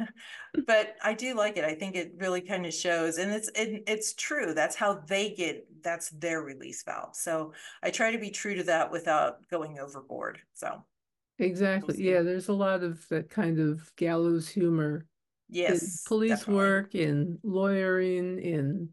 but 0.68 0.96
i 1.04 1.14
do 1.14 1.36
like 1.36 1.58
it. 1.58 1.64
I 1.64 1.76
think 1.76 1.96
it 1.96 2.14
really 2.18 2.42
kind 2.42 2.66
of 2.66 2.74
shows 2.74 3.18
and 3.18 3.32
it's 3.32 3.50
it, 3.56 3.84
it's 3.88 4.14
true. 4.14 4.54
That's 4.54 4.76
how 4.76 5.02
they 5.08 5.30
get 5.30 5.66
that's 5.82 6.10
their 6.10 6.42
release 6.42 6.84
valve. 6.84 7.16
So 7.16 7.54
i 7.82 7.90
try 7.90 8.12
to 8.12 8.18
be 8.18 8.30
true 8.30 8.56
to 8.56 8.64
that 8.64 8.92
without 8.92 9.48
going 9.50 9.80
overboard 9.80 10.40
so. 10.54 10.84
Exactly. 11.40 11.96
yeah 11.98 12.22
there's 12.22 12.48
a 12.48 12.54
lot 12.54 12.84
of 12.84 13.08
that 13.10 13.30
kind 13.30 13.60
of 13.60 13.92
gallows 13.96 14.48
humor 14.48 15.08
yes 15.50 16.04
police 16.04 16.30
definitely. 16.30 16.56
work 16.56 16.96
in 16.96 17.40
lawyering 17.42 18.40
in 18.40 18.90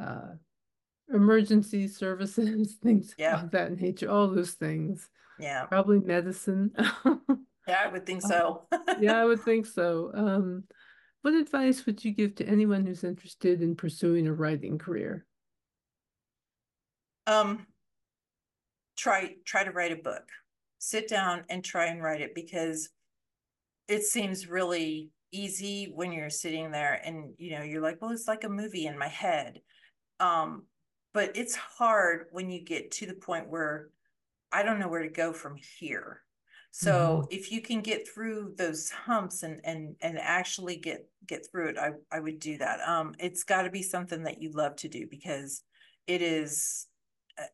uh 0.00 0.34
emergency 1.12 1.88
services, 1.88 2.74
things 2.82 3.14
yeah. 3.18 3.42
of 3.42 3.50
that 3.50 3.80
nature, 3.80 4.10
all 4.10 4.28
those 4.28 4.52
things. 4.52 5.08
Yeah. 5.38 5.64
Probably 5.64 6.00
medicine. 6.00 6.70
yeah, 7.66 7.82
I 7.84 7.88
would 7.88 8.06
think 8.06 8.22
so. 8.22 8.66
yeah, 9.00 9.20
I 9.20 9.24
would 9.24 9.40
think 9.44 9.66
so. 9.66 10.10
Um, 10.14 10.64
what 11.22 11.34
advice 11.34 11.86
would 11.86 12.04
you 12.04 12.12
give 12.12 12.34
to 12.36 12.46
anyone 12.46 12.86
who's 12.86 13.02
interested 13.02 13.62
in 13.62 13.74
pursuing 13.74 14.26
a 14.26 14.32
writing 14.32 14.78
career? 14.78 15.24
Um, 17.26 17.66
try 18.96 19.34
try 19.46 19.64
to 19.64 19.70
write 19.70 19.92
a 19.92 19.96
book. 19.96 20.28
Sit 20.78 21.08
down 21.08 21.44
and 21.48 21.64
try 21.64 21.86
and 21.86 22.02
write 22.02 22.20
it 22.20 22.34
because 22.34 22.90
it 23.88 24.02
seems 24.02 24.48
really 24.48 25.10
easy 25.32 25.90
when 25.94 26.12
you're 26.12 26.30
sitting 26.30 26.70
there 26.70 27.00
and 27.04 27.32
you 27.38 27.56
know 27.56 27.62
you're 27.62 27.82
like, 27.82 28.00
well, 28.00 28.10
it's 28.10 28.28
like 28.28 28.44
a 28.44 28.48
movie 28.48 28.86
in 28.86 28.98
my 28.98 29.08
head. 29.08 29.60
Um, 30.20 30.64
but 31.14 31.36
it's 31.36 31.54
hard 31.54 32.26
when 32.32 32.50
you 32.50 32.60
get 32.60 32.90
to 32.90 33.06
the 33.06 33.14
point 33.14 33.48
where 33.48 33.88
I 34.52 34.62
don't 34.62 34.78
know 34.78 34.88
where 34.88 35.02
to 35.02 35.08
go 35.08 35.32
from 35.32 35.56
here. 35.78 36.20
So 36.72 36.92
mm-hmm. 36.92 37.26
if 37.30 37.52
you 37.52 37.62
can 37.62 37.80
get 37.80 38.08
through 38.08 38.54
those 38.58 38.90
humps 38.90 39.44
and 39.44 39.60
and 39.64 39.94
and 40.02 40.18
actually 40.18 40.76
get 40.76 41.08
get 41.26 41.46
through 41.48 41.68
it, 41.68 41.78
I 41.78 41.92
I 42.10 42.18
would 42.18 42.40
do 42.40 42.58
that. 42.58 42.80
Um, 42.86 43.14
it's 43.20 43.44
got 43.44 43.62
to 43.62 43.70
be 43.70 43.82
something 43.82 44.24
that 44.24 44.42
you 44.42 44.50
love 44.50 44.74
to 44.76 44.88
do 44.88 45.06
because 45.08 45.62
it 46.08 46.20
is. 46.20 46.86
Uh, 47.38 47.44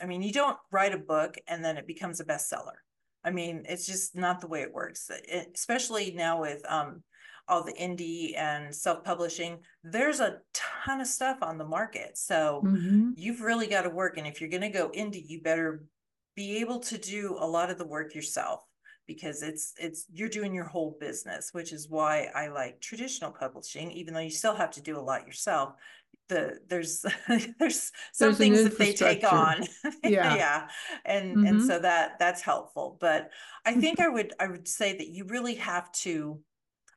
I 0.00 0.06
mean, 0.06 0.22
you 0.22 0.32
don't 0.32 0.56
write 0.72 0.94
a 0.94 0.98
book 0.98 1.36
and 1.46 1.62
then 1.62 1.76
it 1.76 1.86
becomes 1.86 2.20
a 2.20 2.24
bestseller. 2.24 2.80
I 3.22 3.30
mean, 3.30 3.64
it's 3.68 3.86
just 3.86 4.16
not 4.16 4.40
the 4.40 4.48
way 4.48 4.62
it 4.62 4.72
works. 4.72 5.10
It, 5.10 5.50
especially 5.54 6.12
now 6.12 6.40
with 6.40 6.62
um, 6.66 7.02
all 7.50 7.64
the 7.64 7.72
indie 7.72 8.36
and 8.38 8.74
self-publishing 8.74 9.58
there's 9.82 10.20
a 10.20 10.38
ton 10.54 11.00
of 11.00 11.06
stuff 11.06 11.38
on 11.42 11.58
the 11.58 11.64
market. 11.64 12.16
So 12.16 12.62
mm-hmm. 12.64 13.10
you've 13.16 13.40
really 13.40 13.66
got 13.66 13.82
to 13.82 13.90
work 13.90 14.16
and 14.16 14.26
if 14.26 14.40
you're 14.40 14.50
going 14.50 14.60
to 14.62 14.68
go 14.68 14.90
indie 14.90 15.28
you 15.28 15.42
better 15.42 15.84
be 16.36 16.58
able 16.58 16.80
to 16.80 16.96
do 16.96 17.36
a 17.38 17.46
lot 17.46 17.70
of 17.70 17.78
the 17.78 17.86
work 17.86 18.14
yourself 18.14 18.64
because 19.06 19.42
it's 19.42 19.74
it's 19.78 20.06
you're 20.12 20.28
doing 20.28 20.54
your 20.54 20.64
whole 20.64 20.96
business 21.00 21.50
which 21.52 21.72
is 21.72 21.88
why 21.88 22.28
i 22.34 22.46
like 22.46 22.80
traditional 22.80 23.32
publishing 23.32 23.90
even 23.90 24.14
though 24.14 24.20
you 24.20 24.30
still 24.30 24.54
have 24.54 24.70
to 24.70 24.80
do 24.80 24.96
a 24.96 25.00
lot 25.00 25.26
yourself. 25.26 25.74
The 26.28 26.60
there's 26.68 27.04
there's 27.58 27.90
some 28.12 28.28
there's 28.28 28.38
things 28.38 28.62
that 28.62 28.78
they 28.78 28.92
take 28.92 29.24
on. 29.30 29.64
Yeah. 30.04 30.36
Yeah. 30.36 30.68
And 31.04 31.36
mm-hmm. 31.36 31.46
and 31.46 31.62
so 31.62 31.80
that 31.80 32.18
that's 32.20 32.40
helpful. 32.40 32.96
But 33.00 33.30
i 33.66 33.74
think 33.74 34.00
i 34.00 34.08
would 34.08 34.32
i 34.40 34.46
would 34.46 34.66
say 34.66 34.96
that 34.96 35.08
you 35.08 35.24
really 35.24 35.56
have 35.56 35.90
to 35.92 36.38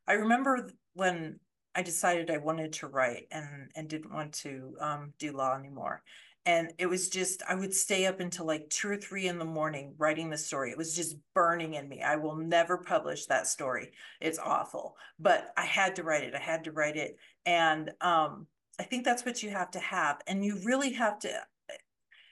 I 0.06 0.14
remember 0.14 0.70
when 0.94 1.38
I 1.74 1.82
decided 1.82 2.30
I 2.30 2.38
wanted 2.38 2.72
to 2.74 2.86
write 2.86 3.26
and 3.30 3.70
and 3.74 3.88
didn't 3.88 4.12
want 4.12 4.32
to 4.34 4.76
um, 4.80 5.12
do 5.18 5.32
law 5.32 5.56
anymore. 5.56 6.02
And 6.46 6.72
it 6.78 6.86
was 6.86 7.08
just 7.08 7.42
I 7.48 7.54
would 7.54 7.72
stay 7.72 8.06
up 8.06 8.20
until 8.20 8.46
like 8.46 8.68
two 8.68 8.90
or 8.90 8.96
three 8.96 9.28
in 9.28 9.38
the 9.38 9.44
morning 9.44 9.94
writing 9.96 10.28
the 10.28 10.36
story. 10.36 10.70
It 10.70 10.78
was 10.78 10.94
just 10.94 11.16
burning 11.34 11.74
in 11.74 11.88
me. 11.88 12.02
I 12.02 12.16
will 12.16 12.36
never 12.36 12.78
publish 12.78 13.26
that 13.26 13.46
story. 13.46 13.92
It's 14.20 14.38
awful, 14.38 14.96
but 15.18 15.52
I 15.56 15.64
had 15.64 15.96
to 15.96 16.02
write 16.02 16.24
it. 16.24 16.34
I 16.34 16.40
had 16.40 16.64
to 16.64 16.72
write 16.72 16.96
it, 16.96 17.16
and 17.46 17.90
um, 18.02 18.46
I 18.78 18.82
think 18.82 19.04
that's 19.04 19.24
what 19.24 19.42
you 19.42 19.50
have 19.50 19.70
to 19.72 19.78
have. 19.78 20.20
And 20.26 20.44
you 20.44 20.60
really 20.64 20.92
have 20.92 21.18
to. 21.20 21.30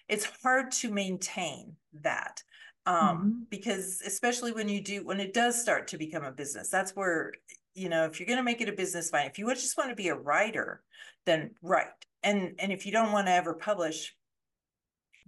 It's 0.08 0.28
hard 0.42 0.72
to 0.72 0.90
maintain 0.90 1.76
that 2.02 2.42
um, 2.87 2.96
mm-hmm. 2.96 3.30
because 3.50 4.02
especially 4.04 4.52
when 4.52 4.68
you 4.68 4.82
do 4.82 5.04
when 5.04 5.20
it 5.20 5.32
does 5.32 5.61
start 5.61 5.87
to 5.88 5.98
become 5.98 6.24
a 6.24 6.32
business 6.32 6.68
that's 6.68 6.96
where 6.96 7.32
you 7.74 7.88
know 7.88 8.04
if 8.04 8.18
you're 8.18 8.26
going 8.26 8.38
to 8.38 8.42
make 8.42 8.61
it 8.61 8.68
a 8.68 8.72
business 8.72 9.11
fine 9.11 9.26
if 9.26 9.38
you 9.38 9.48
just 9.54 9.76
want 9.76 9.90
to 9.90 9.96
be 9.96 10.08
a 10.08 10.14
writer 10.14 10.82
then 11.26 11.50
write. 11.62 11.87
And 12.22 12.54
and 12.58 12.72
if 12.72 12.87
you 12.87 12.92
don't 12.92 13.12
want 13.12 13.26
to 13.26 13.32
ever 13.32 13.54
publish 13.54 14.14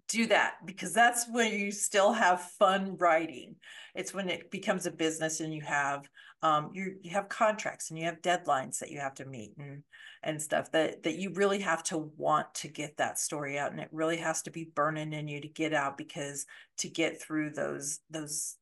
do 0.09 0.26
that 0.26 0.57
because 0.66 0.92
that's 0.92 1.26
when 1.30 1.52
you 1.52 1.72
still 1.72 2.12
have 2.12 2.42
fun 2.59 2.96
writing. 2.98 3.57
It's 3.94 4.12
when 4.12 4.28
it 4.28 4.50
becomes 4.50 4.85
a 4.87 4.90
business 4.90 5.40
and 5.40 5.52
you 5.52 5.62
have 5.62 6.09
um 6.42 6.70
you 6.74 6.96
you 7.02 7.11
have 7.12 7.28
contracts 7.28 7.90
and 7.90 7.98
you 7.98 8.04
have 8.04 8.20
deadlines 8.20 8.78
that 8.78 8.90
you 8.90 9.00
have 9.00 9.14
to 9.14 9.24
meet 9.24 9.54
and 9.59 9.83
and 10.22 10.40
stuff 10.40 10.70
that 10.72 11.02
that 11.04 11.16
you 11.16 11.33
really 11.35 11.61
have 11.61 11.83
to 11.85 12.11
want 12.16 12.52
to 12.54 12.68
get 12.68 12.96
that 12.98 13.18
story 13.18 13.59
out. 13.59 13.72
And 13.72 13.80
it 13.80 13.88
really 13.92 14.18
has 14.18 14.42
to 14.42 14.50
be 14.50 14.70
burning 14.74 15.12
in 15.12 15.26
you 15.26 15.40
to 15.40 15.48
get 15.48 15.72
out 15.72 15.96
because 15.96 16.46
to 16.78 16.88
get 16.88 17.20
through 17.20 17.50
those 17.50 18.00
those 18.11 18.57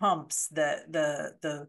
humps 0.00 0.48
the 0.48 0.84
the 0.88 1.34
the 1.42 1.66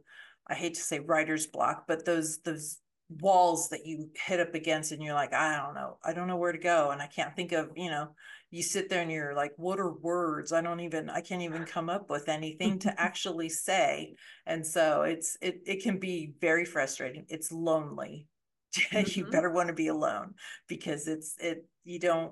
I 0.51 0.55
hate 0.55 0.73
to 0.75 0.81
say 0.81 0.99
writer's 0.99 1.47
block, 1.47 1.85
but 1.87 2.05
those 2.05 2.39
those 2.39 2.79
walls 3.19 3.69
that 3.69 3.85
you 3.85 4.09
hit 4.25 4.39
up 4.39 4.53
against 4.53 4.91
and 4.91 5.03
you're 5.03 5.13
like, 5.13 5.33
I 5.33 5.57
don't 5.57 5.75
know, 5.75 5.97
I 6.03 6.13
don't 6.13 6.27
know 6.27 6.37
where 6.37 6.51
to 6.51 6.57
go. 6.57 6.91
And 6.91 7.01
I 7.01 7.07
can't 7.07 7.35
think 7.35 7.51
of, 7.51 7.69
you 7.75 7.89
know, 7.89 8.09
you 8.49 8.63
sit 8.63 8.89
there 8.89 9.01
and 9.01 9.11
you're 9.11 9.35
like, 9.35 9.53
what 9.57 9.79
are 9.79 9.91
words? 9.91 10.53
I 10.53 10.61
don't 10.61 10.81
even, 10.81 11.09
I 11.09 11.21
can't 11.21 11.41
even 11.41 11.65
come 11.65 11.89
up 11.89 12.09
with 12.09 12.29
anything 12.29 12.79
to 12.79 12.93
actually 13.01 13.49
say. 13.49 14.15
And 14.45 14.65
so 14.65 15.01
it's, 15.03 15.37
it, 15.41 15.61
it 15.65 15.83
can 15.83 15.99
be 15.99 16.33
very 16.39 16.65
frustrating. 16.65 17.25
It's 17.29 17.51
lonely. 17.51 18.27
Mm-hmm. 18.73 19.19
you 19.19 19.25
better 19.25 19.51
want 19.51 19.67
to 19.67 19.73
be 19.73 19.87
alone 19.87 20.35
because 20.69 21.05
it's, 21.05 21.35
it, 21.39 21.65
you 21.83 21.99
don't, 21.99 22.31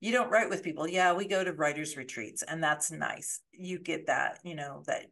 you 0.00 0.10
don't 0.10 0.30
write 0.30 0.48
with 0.48 0.62
people. 0.62 0.88
Yeah, 0.88 1.12
we 1.12 1.28
go 1.28 1.44
to 1.44 1.52
writers 1.52 1.98
retreats 1.98 2.42
and 2.42 2.62
that's 2.62 2.90
nice. 2.90 3.40
You 3.52 3.78
get 3.78 4.06
that, 4.06 4.38
you 4.42 4.54
know, 4.54 4.84
that 4.86 5.04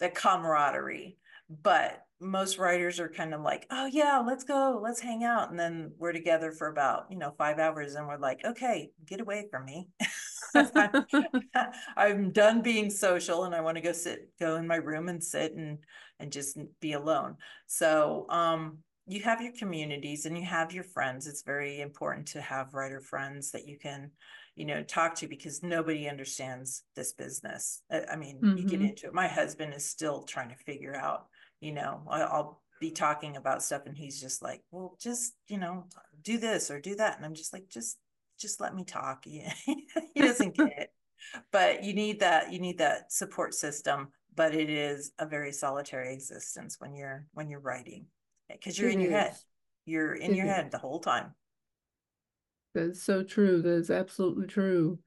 that 0.00 0.14
camaraderie. 0.14 1.16
But 1.62 2.02
most 2.20 2.58
writers 2.58 2.98
are 2.98 3.08
kind 3.08 3.34
of 3.34 3.42
like, 3.42 3.66
oh 3.70 3.86
yeah, 3.86 4.22
let's 4.26 4.44
go, 4.44 4.80
let's 4.82 5.00
hang 5.00 5.22
out. 5.22 5.50
And 5.50 5.58
then 5.58 5.92
we're 5.98 6.12
together 6.12 6.50
for 6.50 6.68
about, 6.68 7.06
you 7.10 7.18
know, 7.18 7.34
five 7.36 7.58
hours 7.58 7.94
and 7.94 8.06
we're 8.06 8.16
like, 8.16 8.44
okay, 8.44 8.90
get 9.04 9.20
away 9.20 9.46
from 9.50 9.66
me. 9.66 9.88
I'm, 10.54 11.06
I'm 11.96 12.30
done 12.30 12.62
being 12.62 12.88
social 12.90 13.44
and 13.44 13.54
I 13.54 13.60
want 13.60 13.76
to 13.76 13.82
go 13.82 13.92
sit, 13.92 14.30
go 14.40 14.56
in 14.56 14.66
my 14.66 14.76
room 14.76 15.08
and 15.08 15.22
sit 15.22 15.54
and 15.54 15.78
and 16.18 16.32
just 16.32 16.58
be 16.80 16.94
alone. 16.94 17.36
So 17.66 18.26
um 18.30 18.78
you 19.06 19.20
have 19.22 19.40
your 19.40 19.52
communities 19.52 20.26
and 20.26 20.36
you 20.36 20.44
have 20.44 20.72
your 20.72 20.84
friends. 20.84 21.26
It's 21.26 21.42
very 21.42 21.80
important 21.80 22.26
to 22.28 22.40
have 22.40 22.74
writer 22.74 23.00
friends 23.00 23.52
that 23.52 23.68
you 23.68 23.78
can, 23.78 24.10
you 24.56 24.64
know, 24.64 24.82
talk 24.82 25.14
to 25.16 25.28
because 25.28 25.62
nobody 25.62 26.08
understands 26.08 26.82
this 26.96 27.12
business. 27.12 27.82
I 27.90 28.16
mean, 28.16 28.38
mm-hmm. 28.38 28.56
you 28.56 28.64
get 28.64 28.80
mm-hmm. 28.80 28.88
into 28.88 29.06
it. 29.06 29.14
My 29.14 29.28
husband 29.28 29.74
is 29.74 29.88
still 29.88 30.22
trying 30.22 30.48
to 30.48 30.56
figure 30.56 30.96
out, 30.96 31.26
you 31.60 31.72
know, 31.72 32.02
I'll 32.08 32.62
be 32.80 32.90
talking 32.90 33.36
about 33.36 33.62
stuff 33.62 33.82
and 33.84 33.96
he's 33.96 34.18
just 34.18 34.42
like, 34.42 34.62
well, 34.70 34.96
just, 34.98 35.34
you 35.48 35.58
know, 35.58 35.84
do 36.22 36.38
this 36.38 36.70
or 36.70 36.80
do 36.80 36.96
that. 36.96 37.18
And 37.18 37.26
I'm 37.26 37.34
just 37.34 37.52
like, 37.52 37.68
just, 37.68 37.98
just 38.40 38.58
let 38.58 38.74
me 38.74 38.84
talk. 38.84 39.24
he 39.24 39.86
doesn't 40.16 40.54
get 40.56 40.72
it. 40.78 40.90
But 41.52 41.84
you 41.84 41.92
need 41.92 42.20
that, 42.20 42.50
you 42.50 42.58
need 42.58 42.78
that 42.78 43.12
support 43.12 43.52
system, 43.52 44.08
but 44.34 44.54
it 44.54 44.70
is 44.70 45.12
a 45.18 45.26
very 45.26 45.52
solitary 45.52 46.14
existence 46.14 46.76
when 46.78 46.94
you're, 46.94 47.26
when 47.32 47.50
you're 47.50 47.60
writing 47.60 48.06
because 48.50 48.78
you're 48.78 48.88
it 48.88 48.94
in 48.94 49.00
your 49.00 49.10
head. 49.10 49.34
You're 49.84 50.14
in 50.14 50.32
it 50.32 50.36
your 50.36 50.46
is. 50.46 50.52
head 50.52 50.70
the 50.70 50.78
whole 50.78 51.00
time. 51.00 51.34
That's 52.76 53.02
so 53.02 53.22
true. 53.22 53.62
That 53.62 53.70
is 53.70 53.90
absolutely 53.90 54.46
true. 54.46 54.98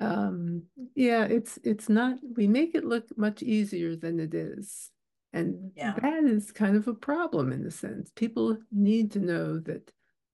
Um, 0.00 0.64
yeah, 0.94 1.24
it's 1.24 1.58
it's 1.64 1.88
not. 1.88 2.18
We 2.36 2.46
make 2.46 2.74
it 2.74 2.84
look 2.84 3.06
much 3.16 3.42
easier 3.42 3.96
than 3.96 4.20
it 4.20 4.34
is, 4.34 4.90
and 5.32 5.72
yeah. 5.76 5.94
that 6.00 6.24
is 6.24 6.52
kind 6.52 6.76
of 6.76 6.86
a 6.88 6.94
problem 6.94 7.52
in 7.52 7.64
a 7.64 7.70
sense. 7.70 8.10
People 8.14 8.58
need 8.70 9.12
to 9.12 9.20
know 9.20 9.58
that 9.60 9.90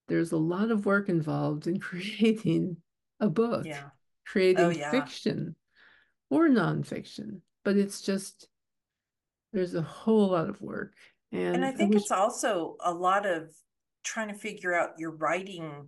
there's 0.07 0.31
a 0.31 0.37
lot 0.37 0.71
of 0.71 0.85
work 0.85 1.09
involved 1.09 1.67
in 1.67 1.79
creating 1.79 2.77
a 3.19 3.29
book, 3.29 3.65
yeah. 3.65 3.89
creating 4.25 4.65
oh, 4.65 4.69
yeah. 4.69 4.91
fiction 4.91 5.55
or 6.29 6.47
nonfiction. 6.47 7.41
But 7.63 7.77
it's 7.77 8.01
just 8.01 8.47
there's 9.53 9.73
a 9.73 9.81
whole 9.81 10.29
lot 10.31 10.49
of 10.49 10.61
work 10.61 10.93
and, 11.31 11.55
and 11.55 11.65
I 11.65 11.71
think 11.71 11.91
I 11.91 11.95
wish... 11.95 12.03
it's 12.03 12.11
also 12.11 12.75
a 12.83 12.93
lot 12.93 13.25
of 13.25 13.49
trying 14.03 14.29
to 14.29 14.33
figure 14.35 14.73
out 14.73 14.91
your 14.97 15.11
writing 15.11 15.87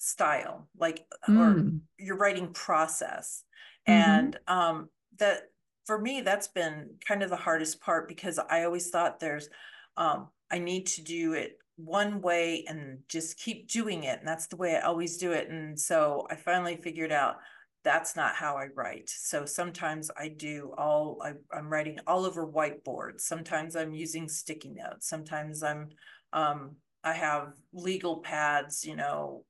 style, 0.00 0.66
like 0.78 1.04
mm. 1.28 1.38
or 1.38 1.72
your 1.98 2.16
writing 2.16 2.52
process. 2.52 3.44
Mm-hmm. 3.88 4.10
And 4.10 4.38
um 4.48 4.88
that 5.18 5.42
for 5.84 5.98
me, 5.98 6.22
that's 6.22 6.48
been 6.48 6.94
kind 7.06 7.22
of 7.22 7.30
the 7.30 7.36
hardest 7.36 7.80
part 7.80 8.08
because 8.08 8.38
I 8.38 8.64
always 8.64 8.90
thought 8.90 9.20
there's 9.20 9.48
um 9.96 10.28
I 10.50 10.58
need 10.58 10.86
to 10.86 11.02
do 11.02 11.34
it 11.34 11.58
one 11.76 12.20
way 12.20 12.64
and 12.66 12.98
just 13.08 13.38
keep 13.38 13.68
doing 13.68 14.04
it. 14.04 14.18
And 14.18 14.28
that's 14.28 14.46
the 14.46 14.56
way 14.56 14.76
I 14.76 14.80
always 14.80 15.16
do 15.16 15.32
it. 15.32 15.48
And 15.48 15.78
so 15.78 16.26
I 16.30 16.36
finally 16.36 16.76
figured 16.76 17.12
out 17.12 17.36
that's 17.82 18.16
not 18.16 18.34
how 18.34 18.56
I 18.56 18.68
write. 18.74 19.08
So 19.08 19.46
sometimes 19.46 20.10
I 20.16 20.28
do 20.28 20.74
all, 20.76 21.18
I, 21.22 21.32
am 21.56 21.70
writing 21.70 21.98
all 22.06 22.26
over 22.26 22.46
whiteboards. 22.46 23.22
Sometimes 23.22 23.74
I'm 23.74 23.94
using 23.94 24.28
sticky 24.28 24.70
notes. 24.70 25.08
Sometimes 25.08 25.62
I'm, 25.62 25.88
um, 26.32 26.76
I 27.02 27.14
have 27.14 27.54
legal 27.72 28.18
pads, 28.18 28.84
you 28.84 28.96
know, 28.96 29.44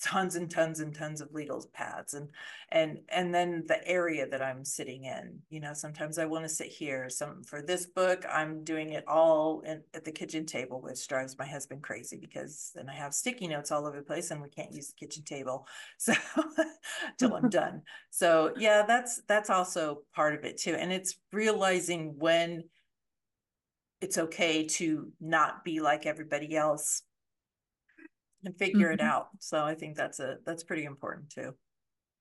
tons 0.00 0.36
and 0.36 0.50
tons 0.50 0.78
and 0.80 0.94
tons 0.94 1.20
of 1.20 1.32
legal 1.32 1.64
pads 1.72 2.14
and 2.14 2.28
and 2.70 2.98
and 3.08 3.34
then 3.34 3.64
the 3.66 3.86
area 3.86 4.28
that 4.28 4.40
i'm 4.40 4.64
sitting 4.64 5.04
in 5.04 5.38
you 5.50 5.58
know 5.58 5.72
sometimes 5.72 6.18
i 6.18 6.24
want 6.24 6.44
to 6.44 6.48
sit 6.48 6.68
here 6.68 7.10
some 7.10 7.42
for 7.42 7.60
this 7.62 7.86
book 7.86 8.24
i'm 8.32 8.62
doing 8.62 8.90
it 8.90 9.06
all 9.08 9.60
in, 9.62 9.82
at 9.94 10.04
the 10.04 10.12
kitchen 10.12 10.46
table 10.46 10.80
which 10.80 11.08
drives 11.08 11.36
my 11.36 11.46
husband 11.46 11.82
crazy 11.82 12.16
because 12.16 12.70
then 12.76 12.88
i 12.88 12.94
have 12.94 13.12
sticky 13.12 13.48
notes 13.48 13.72
all 13.72 13.86
over 13.86 13.96
the 13.96 14.02
place 14.02 14.30
and 14.30 14.40
we 14.40 14.48
can't 14.48 14.72
use 14.72 14.88
the 14.88 15.06
kitchen 15.06 15.24
table 15.24 15.66
so 15.98 16.14
till 17.18 17.34
i'm 17.34 17.48
done. 17.48 17.82
So 18.10 18.52
yeah 18.56 18.84
that's 18.86 19.22
that's 19.26 19.50
also 19.50 20.02
part 20.14 20.34
of 20.34 20.44
it 20.44 20.58
too 20.58 20.74
and 20.74 20.92
it's 20.92 21.16
realizing 21.32 22.14
when 22.18 22.64
it's 24.00 24.18
okay 24.18 24.64
to 24.64 25.10
not 25.20 25.64
be 25.64 25.80
like 25.80 26.06
everybody 26.06 26.56
else 26.56 27.02
and 28.44 28.56
figure 28.56 28.90
it 28.90 29.00
mm-hmm. 29.00 29.08
out. 29.08 29.28
So 29.40 29.64
I 29.64 29.74
think 29.74 29.96
that's 29.96 30.20
a 30.20 30.36
that's 30.44 30.64
pretty 30.64 30.84
important 30.84 31.30
too. 31.30 31.54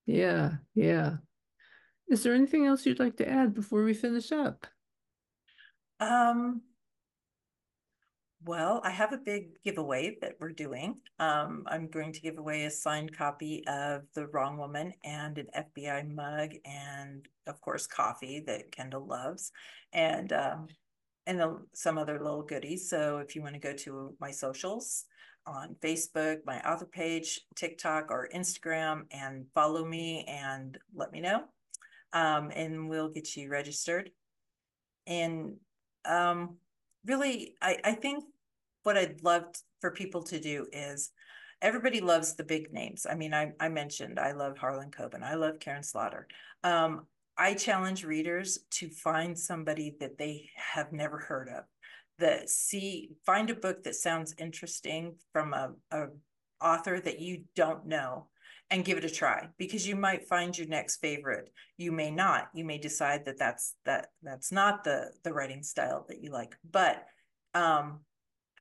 Yeah, 0.05 0.53
yeah. 0.73 1.17
Is 2.09 2.23
there 2.23 2.33
anything 2.33 2.65
else 2.65 2.85
you'd 2.85 2.99
like 2.99 3.17
to 3.17 3.29
add 3.29 3.53
before 3.53 3.83
we 3.83 3.93
finish 3.93 4.31
up? 4.31 4.67
Um 5.99 6.61
well, 8.45 8.81
I 8.83 8.91
have 8.91 9.13
a 9.13 9.17
big 9.17 9.61
giveaway 9.63 10.15
that 10.21 10.35
we're 10.39 10.51
doing. 10.51 11.01
Um, 11.19 11.63
I'm 11.67 11.89
going 11.89 12.13
to 12.13 12.21
give 12.21 12.37
away 12.37 12.63
a 12.63 12.71
signed 12.71 13.17
copy 13.17 13.63
of 13.67 14.03
The 14.13 14.27
Wrong 14.27 14.57
Woman 14.57 14.93
and 15.03 15.37
an 15.37 15.47
FBI 15.55 16.13
mug, 16.13 16.51
and 16.63 17.27
of 17.47 17.59
course, 17.61 17.87
coffee 17.87 18.43
that 18.45 18.71
Kendall 18.71 19.05
loves, 19.05 19.51
and 19.91 20.31
um, 20.31 20.67
and 21.25 21.41
some 21.73 21.97
other 21.97 22.19
little 22.19 22.43
goodies. 22.43 22.89
So 22.89 23.17
if 23.17 23.35
you 23.35 23.41
want 23.41 23.55
to 23.55 23.59
go 23.59 23.73
to 23.73 24.15
my 24.19 24.31
socials, 24.31 25.05
on 25.47 25.75
Facebook, 25.81 26.39
my 26.45 26.59
author 26.61 26.85
page, 26.85 27.41
TikTok, 27.55 28.11
or 28.11 28.29
Instagram, 28.35 29.03
and 29.11 29.45
follow 29.55 29.85
me 29.85 30.25
and 30.27 30.77
let 30.93 31.11
me 31.11 31.21
know. 31.21 31.43
Um, 32.13 32.51
and 32.53 32.89
we'll 32.89 33.09
get 33.09 33.35
you 33.35 33.49
registered. 33.49 34.11
And 35.07 35.55
um, 36.05 36.57
really, 37.05 37.55
I, 37.61 37.77
I 37.83 37.91
think 37.93 38.25
what 38.83 38.97
I'd 38.97 39.23
love 39.23 39.45
for 39.81 39.91
people 39.91 40.23
to 40.23 40.39
do 40.39 40.67
is 40.71 41.11
everybody 41.61 42.01
loves 42.01 42.35
the 42.35 42.43
big 42.43 42.71
names. 42.71 43.05
I 43.09 43.15
mean, 43.15 43.33
I, 43.33 43.53
I 43.59 43.69
mentioned 43.69 44.19
I 44.19 44.33
love 44.33 44.57
Harlan 44.57 44.91
Coben, 44.91 45.23
I 45.23 45.35
love 45.35 45.59
Karin 45.59 45.83
Slaughter. 45.83 46.27
Um, 46.63 47.05
I 47.37 47.53
challenge 47.53 48.03
readers 48.03 48.59
to 48.71 48.89
find 48.89 49.37
somebody 49.37 49.95
that 49.99 50.17
they 50.17 50.49
have 50.55 50.91
never 50.91 51.19
heard 51.19 51.49
of 51.49 51.65
that 52.19 52.49
see 52.49 53.11
find 53.25 53.49
a 53.49 53.55
book 53.55 53.83
that 53.83 53.95
sounds 53.95 54.35
interesting 54.37 55.15
from 55.31 55.53
a, 55.53 55.73
a 55.91 56.07
author 56.61 56.99
that 56.99 57.19
you 57.19 57.43
don't 57.55 57.85
know 57.85 58.27
and 58.69 58.83
give 58.83 58.97
it 58.97 59.05
a 59.05 59.09
try 59.09 59.47
because 59.57 59.87
you 59.87 59.95
might 59.95 60.27
find 60.27 60.57
your 60.57 60.67
next 60.67 60.97
favorite. 60.97 61.49
You 61.77 61.91
may 61.91 62.11
not. 62.11 62.49
You 62.53 62.65
may 62.65 62.77
decide 62.77 63.25
that 63.25 63.37
that's 63.37 63.75
that 63.85 64.07
that's 64.21 64.51
not 64.51 64.83
the 64.83 65.11
the 65.23 65.33
writing 65.33 65.63
style 65.63 66.05
that 66.09 66.21
you 66.21 66.31
like. 66.31 66.55
But 66.69 67.05
um 67.53 68.01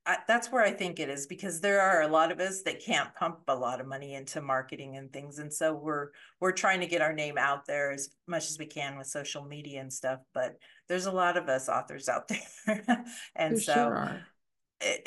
I, 0.07 0.19
that's 0.29 0.53
where 0.53 0.63
I 0.63 0.71
think 0.71 1.01
it 1.01 1.09
is 1.09 1.27
because 1.27 1.61
there 1.61 1.81
are 1.81 2.03
a 2.03 2.09
lot 2.09 2.31
of 2.31 2.39
us 2.39 2.63
that 2.63 2.85
can't 2.85 3.13
pump 3.15 3.41
a 3.49 3.55
lot 3.55 3.81
of 3.81 3.89
money 3.89 4.15
into 4.15 4.41
marketing 4.41 4.97
and 4.97 5.13
things, 5.13 5.39
and 5.39 5.53
so 5.53 5.75
we're 5.75 6.11
we're 6.41 6.53
trying 6.53 6.81
to 6.81 6.87
get 6.87 7.03
our 7.03 7.13
name 7.13 7.37
out 7.39 7.67
there 7.67 7.91
as 7.91 8.11
much 8.27 8.49
as 8.49 8.59
we 8.59 8.67
can 8.67 8.97
with 8.97 9.09
social 9.09 9.45
media 9.45 9.81
and 9.81 9.93
stuff. 9.93 10.21
But 10.33 10.57
there's 10.89 11.07
a 11.07 11.13
lot 11.13 11.37
of 11.37 11.49
us 11.49 11.69
authors 11.69 12.09
out 12.09 12.29
there, 12.67 13.05
and 13.35 13.57
there 13.57 13.61
so 13.61 13.75
sure 13.75 14.27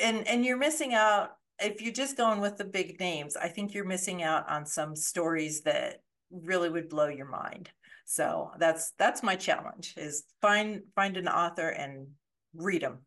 and 0.00 0.26
and 0.26 0.44
you're 0.44 0.56
missing 0.56 0.94
out 0.94 1.36
if 1.58 1.82
you're 1.82 1.92
just 1.92 2.16
going 2.16 2.40
with 2.40 2.56
the 2.56 2.64
big 2.64 2.98
names. 3.00 3.36
I 3.36 3.48
think 3.48 3.74
you're 3.74 3.84
missing 3.84 4.22
out 4.22 4.48
on 4.48 4.66
some 4.66 4.96
stories 4.96 5.62
that 5.62 6.02
really 6.30 6.70
would 6.70 6.88
blow 6.88 7.08
your 7.08 7.28
mind. 7.28 7.70
So 8.06 8.50
that's 8.58 8.92
that's 8.98 9.22
my 9.22 9.36
challenge: 9.36 9.94
is 9.96 10.24
find 10.40 10.82
find 10.94 11.16
an 11.16 11.28
author 11.28 11.68
and 11.68 12.08
read 12.54 12.82
them 12.82 12.98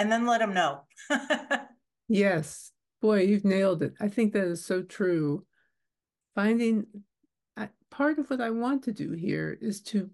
and 0.00 0.10
then 0.10 0.26
let 0.26 0.38
them 0.38 0.54
know. 0.54 0.80
yes. 2.08 2.72
Boy, 3.02 3.20
you've 3.20 3.44
nailed 3.44 3.82
it. 3.82 3.92
I 4.00 4.08
think 4.08 4.32
that 4.32 4.44
is 4.44 4.64
so 4.64 4.82
true. 4.82 5.44
Finding 6.34 6.86
part 7.90 8.18
of 8.18 8.30
what 8.30 8.40
I 8.40 8.50
want 8.50 8.84
to 8.84 8.92
do 8.92 9.12
here 9.12 9.58
is 9.60 9.82
to 9.82 10.08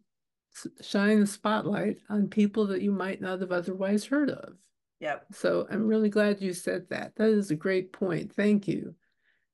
shine 0.80 1.22
a 1.22 1.26
spotlight 1.26 1.98
on 2.08 2.28
people 2.28 2.66
that 2.66 2.82
you 2.82 2.90
might 2.90 3.20
not 3.20 3.40
have 3.40 3.52
otherwise 3.52 4.04
heard 4.04 4.30
of. 4.30 4.54
Yep. 5.00 5.26
So 5.32 5.66
I'm 5.70 5.86
really 5.86 6.08
glad 6.08 6.40
you 6.40 6.52
said 6.52 6.86
that. 6.90 7.14
That 7.16 7.28
is 7.28 7.50
a 7.50 7.56
great 7.56 7.92
point. 7.92 8.32
Thank 8.34 8.66
you. 8.66 8.94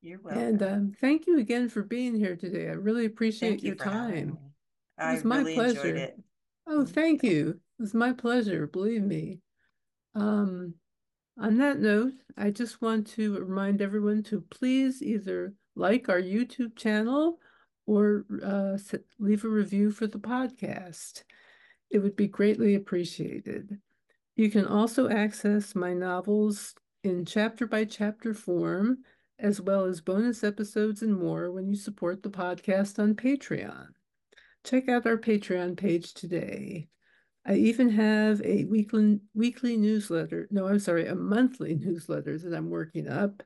You're 0.01 0.21
welcome. 0.23 0.43
And 0.43 0.63
um, 0.63 0.93
thank 1.01 1.27
you 1.27 1.41
again 1.41 1.69
for 1.69 1.83
being 1.83 2.15
here 2.15 2.37
today. 2.37 2.69
I 2.69 2.73
really 2.73 3.05
appreciate 3.05 3.51
thank 3.51 3.63
your 3.65 3.75
you 3.75 3.79
time. 3.79 4.39
It 4.99 5.13
was 5.13 5.25
I 5.25 5.29
my 5.29 5.39
really 5.39 5.55
pleasure. 5.55 6.11
Oh, 6.67 6.87
thank 6.87 7.23
you. 7.23 7.61
It 7.79 7.83
was 7.83 7.95
my 7.95 8.13
pleasure. 8.13 8.67
Believe 8.67 9.03
me. 9.03 9.41
Um, 10.15 10.75
on 11.39 11.59
that 11.59 11.79
note, 11.79 12.13
I 12.37 12.51
just 12.51 12.83
want 12.83 13.07
to 13.09 13.39
remind 13.39 13.81
everyone 13.81 14.23
to 14.25 14.43
please 14.51 15.03
either 15.03 15.55
like 15.75 16.09
our 16.09 16.21
YouTube 16.21 16.77
channel 16.77 17.39
or 17.87 18.25
uh, 18.45 18.77
leave 19.19 19.45
a 19.45 19.49
review 19.49 19.91
for 19.91 20.07
the 20.07 20.19
podcast. 20.19 21.25
It 21.91 21.99
would 21.99 22.17
be 22.17 22.29
greatly 22.29 22.75
appreciated. 22.75 23.79
You 24.37 24.51
can 24.51 24.67
also 24.67 25.09
access 25.09 25.75
my 25.75 25.93
novels 25.93 26.75
in 27.05 27.25
chapter 27.25 27.67
by 27.67 27.85
chapter 27.85 28.33
form, 28.35 28.99
as 29.39 29.61
well 29.61 29.85
as 29.85 30.01
bonus 30.01 30.45
episodes 30.45 31.03
and 31.03 31.17
more 31.17 31.51
when 31.51 31.69
you 31.69 31.77
support 31.77 32.23
the 32.23 32.31
podcast 32.31 32.99
on 32.99 33.15
Patreon. 33.15 33.89
Check 34.65 34.89
out 34.89 35.07
our 35.07 35.17
Patreon 35.19 35.77
page 35.77 36.15
today. 36.15 36.89
I 37.45 37.55
even 37.55 37.89
have 37.91 38.41
a 38.43 38.65
weekly 38.65 39.21
weekly 39.35 39.77
newsletter. 39.77 40.47
No, 40.51 40.69
I'm 40.69 40.79
sorry, 40.79 41.07
a 41.07 41.15
monthly 41.15 41.75
newsletter 41.81 42.39
that 42.39 42.55
I'm 42.55 42.71
working 42.71 43.09
up 43.09 43.43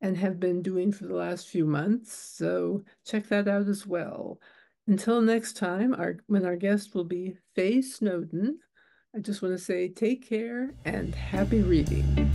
and 0.00 0.16
have 0.16 0.38
been 0.38 0.62
doing 0.62 0.92
for 0.92 1.06
the 1.06 1.14
last 1.14 1.48
few 1.48 1.64
months. 1.64 2.12
So 2.12 2.84
check 3.04 3.28
that 3.28 3.48
out 3.48 3.68
as 3.68 3.86
well. 3.86 4.40
Until 4.88 5.20
next 5.20 5.56
time, 5.56 5.94
our 5.94 6.18
when 6.26 6.44
our 6.44 6.56
guest 6.56 6.94
will 6.94 7.04
be 7.04 7.36
Faye 7.54 7.82
Snowden, 7.82 8.58
I 9.14 9.20
just 9.20 9.42
want 9.42 9.56
to 9.56 9.62
say 9.62 9.88
take 9.88 10.28
care 10.28 10.74
and 10.84 11.14
happy 11.14 11.62
reading. 11.62 12.30